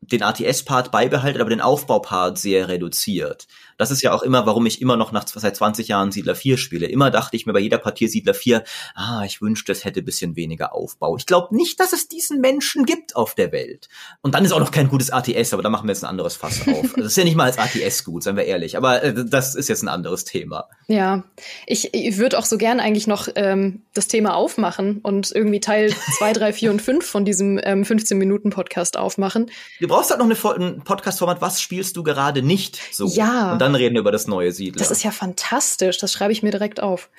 den 0.00 0.22
ATS-Part 0.22 0.90
beibehaltet, 0.90 1.40
aber 1.40 1.50
den 1.50 1.60
Aufbaupart 1.60 2.38
sehr 2.38 2.68
reduziert. 2.68 3.46
Das 3.80 3.90
ist 3.90 4.02
ja 4.02 4.12
auch 4.12 4.22
immer, 4.22 4.44
warum 4.44 4.66
ich 4.66 4.82
immer 4.82 4.98
noch 4.98 5.10
nach 5.10 5.26
seit 5.26 5.56
20 5.56 5.88
Jahren 5.88 6.12
Siedler 6.12 6.34
4 6.34 6.58
spiele. 6.58 6.86
Immer 6.86 7.10
dachte 7.10 7.34
ich 7.34 7.46
mir 7.46 7.54
bei 7.54 7.60
jeder 7.60 7.78
Partie 7.78 8.08
Siedler 8.08 8.34
4, 8.34 8.62
ah, 8.94 9.22
ich 9.24 9.40
wünschte, 9.40 9.72
es 9.72 9.86
hätte 9.86 10.02
bisschen 10.02 10.36
weniger 10.36 10.74
Aufbau. 10.74 11.16
Ich 11.16 11.24
glaube 11.24 11.56
nicht, 11.56 11.80
dass 11.80 11.94
es 11.94 12.06
diesen 12.06 12.42
Menschen 12.42 12.84
gibt 12.84 13.16
auf 13.16 13.34
der 13.34 13.52
Welt. 13.52 13.88
Und 14.20 14.34
dann 14.34 14.44
ist 14.44 14.52
auch 14.52 14.60
noch 14.60 14.70
kein 14.70 14.88
gutes 14.88 15.10
ATS, 15.10 15.54
aber 15.54 15.62
da 15.62 15.70
machen 15.70 15.88
wir 15.88 15.92
jetzt 15.92 16.04
ein 16.04 16.10
anderes 16.10 16.36
Fass 16.36 16.60
auf. 16.68 16.94
Also 16.94 17.06
ist 17.06 17.16
ja 17.16 17.24
nicht 17.24 17.36
mal 17.36 17.44
als 17.44 17.56
ATS 17.56 18.04
gut, 18.04 18.22
seien 18.22 18.36
wir 18.36 18.44
ehrlich. 18.44 18.76
Aber 18.76 19.02
äh, 19.02 19.14
das 19.26 19.54
ist 19.54 19.70
jetzt 19.70 19.82
ein 19.82 19.88
anderes 19.88 20.26
Thema. 20.26 20.68
Ja, 20.86 21.24
ich, 21.66 21.94
ich 21.94 22.18
würde 22.18 22.38
auch 22.38 22.44
so 22.44 22.58
gern 22.58 22.80
eigentlich 22.80 23.06
noch 23.06 23.28
ähm, 23.34 23.84
das 23.94 24.08
Thema 24.08 24.34
aufmachen 24.34 24.98
und 25.02 25.32
irgendwie 25.34 25.60
Teil 25.60 25.94
2, 26.18 26.34
3, 26.34 26.52
4 26.52 26.70
und 26.70 26.82
5 26.82 27.06
von 27.06 27.24
diesem 27.24 27.58
ähm, 27.62 27.84
15-Minuten-Podcast 27.84 28.98
aufmachen. 28.98 29.50
Du 29.80 29.88
brauchst 29.88 30.10
halt 30.10 30.20
noch 30.20 30.26
eine, 30.26 30.66
ein 30.66 30.84
Podcast-Format, 30.84 31.40
was 31.40 31.62
spielst 31.62 31.96
du 31.96 32.02
gerade 32.02 32.42
nicht 32.42 32.78
so? 32.92 33.06
Ja. 33.06 33.52
Und 33.52 33.62
dann 33.72 33.80
reden 33.80 33.94
wir 33.94 34.00
über 34.00 34.12
das 34.12 34.26
neue 34.26 34.52
Siedler. 34.52 34.78
Das 34.78 34.90
ist 34.90 35.02
ja 35.02 35.10
fantastisch. 35.10 35.98
Das 35.98 36.12
schreibe 36.12 36.32
ich 36.32 36.42
mir 36.42 36.50
direkt 36.50 36.80
auf. 36.80 37.10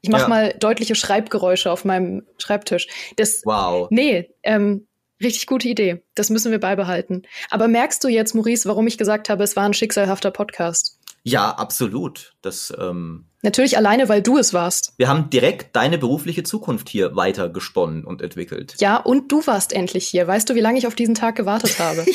Ich 0.00 0.10
mache 0.10 0.22
Ja. 0.22 0.28
mal 0.28 0.54
deutliche 0.58 0.94
Schreibgeräusche 0.94 1.70
auf 1.70 1.84
meinem 1.84 2.26
Schreibtisch. 2.38 2.88
Das, 3.16 3.42
wow. 3.44 3.86
nee, 3.90 4.30
ähm, 4.42 4.86
richtig 5.22 5.46
gute 5.46 5.68
Idee. 5.68 6.02
Das 6.14 6.28
müssen 6.30 6.50
wir 6.50 6.58
beibehalten. 6.58 7.22
Aber 7.50 7.68
merkst 7.68 8.02
du 8.02 8.08
jetzt, 8.08 8.34
Maurice, 8.34 8.68
warum 8.68 8.86
ich 8.86 8.98
gesagt 8.98 9.28
habe, 9.28 9.44
es 9.44 9.54
war 9.54 9.64
ein 9.64 9.74
schicksalhafter 9.74 10.32
Podcast? 10.32 10.98
Ja, 11.22 11.50
absolut. 11.50 12.34
Das, 12.42 12.72
ähm, 12.78 13.26
Natürlich 13.44 13.76
alleine, 13.76 14.08
weil 14.08 14.22
du 14.22 14.38
es 14.38 14.54
warst. 14.54 14.92
wir 14.98 15.08
haben 15.08 15.28
direkt 15.28 15.74
deine 15.74 15.98
berufliche 15.98 16.44
Zukunft 16.44 16.88
hier 16.88 17.16
weiter 17.16 17.48
gesponnen 17.48 18.04
und 18.04 18.22
entwickelt. 18.22 18.76
Ja, 18.78 18.96
und 18.98 19.32
du 19.32 19.44
warst 19.46 19.72
endlich 19.72 20.06
hier. 20.06 20.26
Weißt 20.28 20.48
du, 20.48 20.54
wie 20.54 20.60
lange 20.60 20.78
ich 20.78 20.86
auf 20.86 20.94
diesen 20.94 21.14
Tag 21.14 21.36
gewartet 21.36 21.78
habe? 21.78 22.04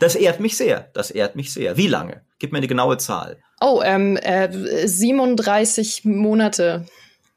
Das 0.00 0.14
ehrt 0.16 0.40
mich 0.40 0.56
sehr. 0.56 0.90
Das 0.94 1.10
ehrt 1.10 1.36
mich 1.36 1.52
sehr. 1.52 1.76
Wie 1.76 1.86
lange? 1.86 2.22
Gib 2.38 2.52
mir 2.52 2.58
eine 2.58 2.66
genaue 2.66 2.96
Zahl. 2.98 3.38
oh, 3.60 3.80
ähm, 3.84 4.16
äh, 4.16 4.88
37 4.88 6.04
Monate, 6.04 6.86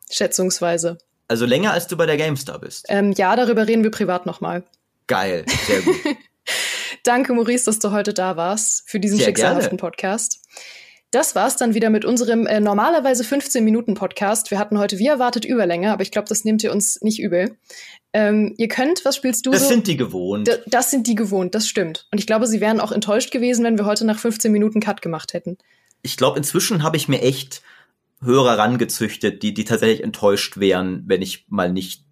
schätzungsweise. 0.10 0.98
Also 1.28 1.46
länger 1.46 1.74
als 1.74 1.88
du 1.88 1.98
bei 1.98 2.06
der 2.06 2.17
GameStar 2.17 2.60
bist. 2.60 2.86
Ähm, 2.89 3.12
ja, 3.12 3.36
darüber 3.36 3.67
reden 3.67 3.84
wir 3.84 3.91
privat 3.91 4.26
nochmal. 4.26 4.63
Geil. 5.08 5.46
Sehr 5.67 5.82
gut. 5.82 5.96
Danke, 7.04 7.34
Maurice, 7.34 7.65
dass 7.65 7.80
du 7.80 7.91
heute 7.91 8.13
da 8.13 8.38
warst 8.38 8.89
für 8.89 9.00
diesen 9.00 9.17
Sehr 9.17 9.28
schicksalhaften 9.28 9.78
gerne. 9.78 9.91
Podcast. 9.91 10.39
Das 11.12 11.36
war's 11.36 11.56
dann 11.56 11.74
wieder 11.74 11.89
mit 11.89 12.04
unserem 12.04 12.46
äh, 12.48 12.60
normalerweise 12.60 13.24
15 13.24 13.63
Minuten 13.63 13.93
Podcast. 13.93 14.52
Wir 14.52 14.60
hatten 14.60 14.78
heute 14.78 15.00
wie 15.00 15.08
erwartet 15.08 15.46
Überlänge, 15.46 15.93
aber 15.93 16.02
ich 16.02 16.12
glaube, 16.12 16.28
das 16.28 16.43
nehmt 16.43 16.63
ihr 16.63 16.72
uns 16.72 17.00
nicht 17.02 17.20
übel. 17.22 17.58
Ähm, 18.12 18.54
ihr 18.58 18.67
könnt, 18.67 19.06
was 19.06 19.15
spielst 19.15 19.46
du 19.46 19.52
Das 19.52 19.63
so? 19.63 19.70
sind 19.70 19.88
die 19.88 19.96
gewohnt. 19.96 20.48
D 20.48 20.58
das 20.65 20.91
sind 20.91 21.08
die 21.08 21.15
gewohnt, 21.15 21.56
das 21.56 21.67
stimmt. 21.70 22.08
Und 22.12 22.20
ich 22.20 22.28
glaube, 22.28 22.46
sie 22.46 22.60
wären 22.60 22.82
auch 22.82 22.91
enttäuscht 22.91 23.32
gewesen, 23.32 23.63
wenn 23.63 23.78
wir 23.78 23.86
heute 23.86 24.06
nach 24.06 24.20
15 24.20 24.52
Minuten 24.52 24.82
Cut 24.82 25.02
gemacht 25.02 25.34
hätten. 25.34 25.58
Ich 26.02 26.17
glaube, 26.17 26.38
inzwischen 26.38 26.84
habe 26.84 26.98
ich 26.98 27.08
mir 27.08 27.22
echt 27.22 27.62
Hörer 28.22 28.58
rangezüchtet, 28.58 29.43
die, 29.43 29.54
die 29.54 29.63
tatsächlich 29.63 30.04
enttäuscht 30.04 30.58
wären, 30.58 31.04
wenn 31.06 31.22
ich 31.22 31.46
mal 31.48 31.72
nicht 31.72 32.04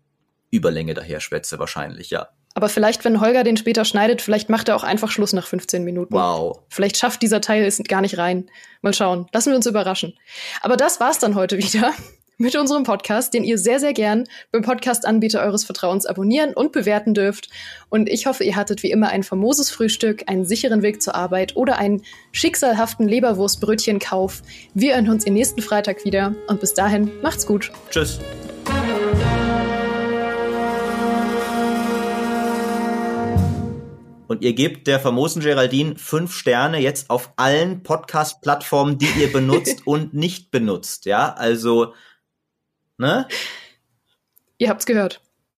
Überlänge 0.52 0.94
daher 0.94 1.20
schwätze, 1.20 1.60
wahrscheinlich, 1.60 2.12
ja. 2.12 2.30
Aber 2.56 2.70
vielleicht, 2.70 3.04
wenn 3.04 3.20
Holger 3.20 3.44
den 3.44 3.58
später 3.58 3.84
schneidet, 3.84 4.22
vielleicht 4.22 4.50
macht 4.50 4.70
er 4.70 4.78
auch 4.78 4.84
einfach 4.84 5.12
Schluss 5.12 5.34
nach 5.34 5.46
15 5.46 5.84
Minuten. 5.84 6.14
Wow. 6.14 6.62
Vielleicht 6.70 6.98
schafft 6.98 7.22
dieser 7.22 7.42
Teil 7.42 7.66
es 7.66 7.78
gar 7.84 8.00
nicht 8.00 8.18
rein. 8.18 8.50
Mal 8.82 8.94
schauen. 8.94 9.28
Lassen 9.34 9.50
wir 9.50 9.58
uns 9.58 9.66
überraschen. 9.66 10.18
Aber 10.62 10.78
das 10.78 11.02
war's 11.02 11.20
dann 11.20 11.36
heute 11.36 11.58
wieder 11.58 11.92
mit 12.38 12.56
unserem 12.56 12.84
Podcast, 12.84 13.34
den 13.34 13.44
ihr 13.44 13.58
sehr, 13.58 13.82
sehr 13.82 13.92
gern 13.92 14.24
beim 14.54 14.62
Podcast-Anbieter 14.62 15.42
eures 15.42 15.66
Vertrauens 15.66 16.06
abonnieren 16.06 16.54
und 16.54 16.72
bewerten 16.72 17.14
dürft. 17.14 17.50
Und 17.90 18.08
ich 18.08 18.26
hoffe, 18.26 18.46
ihr 18.46 18.56
hattet 18.56 18.84
wie 18.84 18.92
immer 18.92 19.10
ein 19.10 19.24
famoses 19.24 19.70
Frühstück, 19.70 20.24
einen 20.28 20.46
sicheren 20.46 20.82
Weg 20.82 21.02
zur 21.02 21.14
Arbeit 21.14 21.58
oder 21.58 21.78
einen 21.78 22.04
schicksalhaften 22.32 23.06
Leberwurstbrötchenkauf. 23.06 24.42
Wir 24.74 24.96
hören 24.96 25.10
uns 25.10 25.26
den 25.26 25.34
nächsten 25.34 25.62
Freitag 25.62 26.06
wieder. 26.06 26.34
Und 26.48 26.62
bis 26.62 26.74
dahin, 26.74 27.12
macht's 27.22 27.46
gut. 27.46 27.70
Tschüss. 27.90 28.20
Und 34.28 34.42
ihr 34.42 34.54
gebt 34.54 34.88
der 34.88 35.00
famosen 35.00 35.42
Geraldine 35.42 35.96
fünf 35.98 36.34
Sterne 36.34 36.80
jetzt 36.80 37.10
auf 37.10 37.34
allen 37.36 37.84
Podcast-Plattformen, 37.84 38.98
die 38.98 39.10
ihr 39.20 39.32
benutzt 39.32 39.82
und 39.86 40.14
nicht 40.14 40.52
benutzt. 40.52 41.06
Ja, 41.06 41.34
also, 41.34 41.94
ne? 42.98 43.28
Ihr 44.58 44.70
habt's 44.70 44.86
gehört. 44.86 45.22